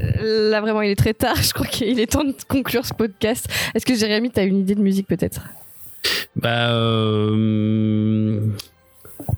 [0.00, 1.36] Euh, Là, vraiment, il est très tard.
[1.42, 3.46] Je crois qu'il est temps de conclure ce podcast.
[3.74, 5.42] Est-ce que Jérémy, t'as une idée de musique peut-être?
[6.36, 8.40] Bah, euh,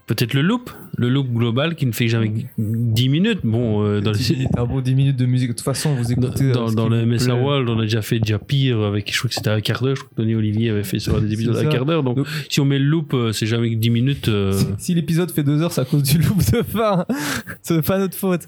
[0.06, 3.40] peut-être le loop, le loop global qui ne fait jamais 10 minutes.
[3.44, 5.48] Bon, euh, dans les un bon 10 minutes de musique.
[5.50, 6.52] De toute façon, vous écoutez.
[6.52, 7.32] dans, euh, dans le plaît.
[7.32, 9.96] World, on a déjà fait déjà pire avec, je crois que c'était un quart d'heure.
[9.96, 12.02] Je crois que Tony Olivier avait fait sur des épisodes un quart d'heure.
[12.02, 12.18] Donc,
[12.48, 14.28] si on met le loop, euh, c'est jamais que 10 minutes.
[14.28, 17.04] euh, Si l'épisode fait deux heures, c'est à cause du loop de fin.
[17.62, 18.42] C'est pas notre faute.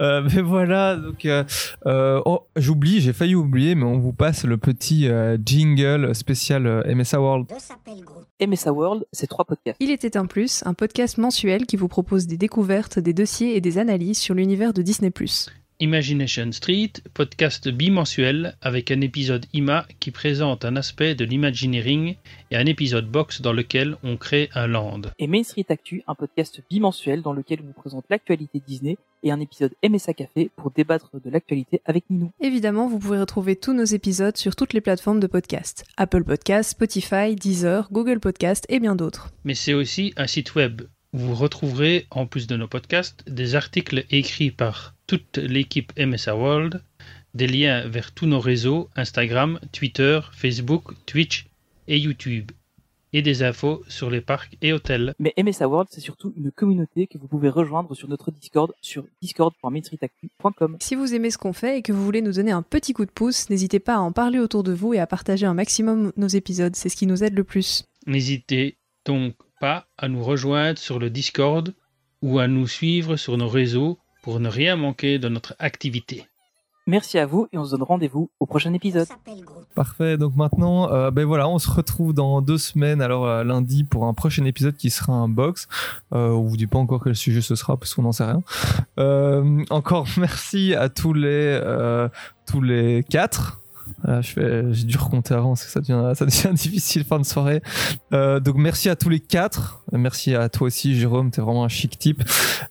[0.00, 1.26] Euh, mais voilà, donc
[1.86, 6.94] oh, j'oublie, j'ai failli oublier, mais on vous passe le petit euh, jingle spécial euh,
[6.94, 7.46] MSA World.
[8.66, 9.76] World, trois podcasts.
[9.80, 13.60] Il était un plus, un podcast mensuel qui vous propose des découvertes, des dossiers et
[13.60, 15.12] des analyses sur l'univers de Disney+.
[15.80, 22.16] Imagination Street, podcast bimensuel avec un épisode IMA qui présente un aspect de l'imagineering
[22.50, 25.02] et un épisode box dans lequel on crée un land.
[25.20, 29.30] Et Main Street Actu, un podcast bimensuel dans lequel on vous présente l'actualité Disney et
[29.30, 32.32] un épisode MSA Café pour débattre de l'actualité avec Ninou.
[32.40, 35.84] Évidemment, vous pouvez retrouver tous nos épisodes sur toutes les plateformes de podcast.
[35.96, 39.30] Apple Podcast, Spotify, Deezer, Google Podcast et bien d'autres.
[39.44, 40.82] Mais c'est aussi un site web
[41.12, 46.82] vous retrouverez, en plus de nos podcasts, des articles écrits par toute l'équipe MSA World,
[47.34, 51.46] des liens vers tous nos réseaux Instagram, Twitter, Facebook, Twitch
[51.86, 52.50] et YouTube,
[53.12, 55.14] et des infos sur les parcs et hôtels.
[55.18, 59.04] Mais MSA World, c'est surtout une communauté que vous pouvez rejoindre sur notre Discord sur
[59.22, 60.76] discord.mainstreetactu.com.
[60.80, 63.06] Si vous aimez ce qu'on fait et que vous voulez nous donner un petit coup
[63.06, 66.12] de pouce, n'hésitez pas à en parler autour de vous et à partager un maximum
[66.16, 67.84] nos épisodes, c'est ce qui nous aide le plus.
[68.06, 71.74] N'hésitez donc pas à nous rejoindre sur le Discord
[72.22, 76.26] ou à nous suivre sur nos réseaux pour ne rien manquer de notre activité.
[76.88, 79.06] Merci à vous et on se donne rendez-vous au prochain épisode.
[79.74, 83.84] Parfait, donc maintenant, euh, ben voilà, on se retrouve dans deux semaines, alors euh, lundi,
[83.84, 85.68] pour un prochain épisode qui sera un box.
[86.14, 88.42] Euh, on vous dit pas encore quel sujet ce sera, parce qu'on n'en sait rien.
[88.98, 92.08] Euh, encore merci à tous les, euh,
[92.46, 93.60] tous les quatre.
[94.08, 97.26] Voilà, je j'ai dû recompter avant, parce que ça devient, ça devient difficile fin de
[97.26, 97.60] soirée.
[98.14, 99.82] Euh, donc merci à tous les quatre.
[99.92, 102.22] Merci à toi aussi, Jérôme, t'es vraiment un chic type.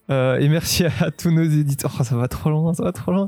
[0.09, 1.95] Euh, et merci à tous nos éditeurs.
[1.99, 3.27] Oh, ça va trop loin, ça va trop loin.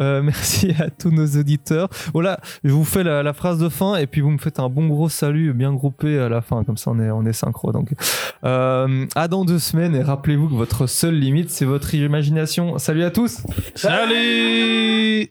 [0.00, 1.90] Euh, merci à tous nos auditeurs.
[2.14, 4.70] Voilà, je vous fais la, la phrase de fin et puis vous me faites un
[4.70, 7.72] bon gros salut bien groupé à la fin, comme ça on est, on est synchro.
[7.72, 7.92] Donc,
[8.44, 12.78] euh, à dans deux semaines et rappelez-vous que votre seule limite c'est votre imagination.
[12.78, 13.42] Salut à tous.
[13.74, 15.30] Salut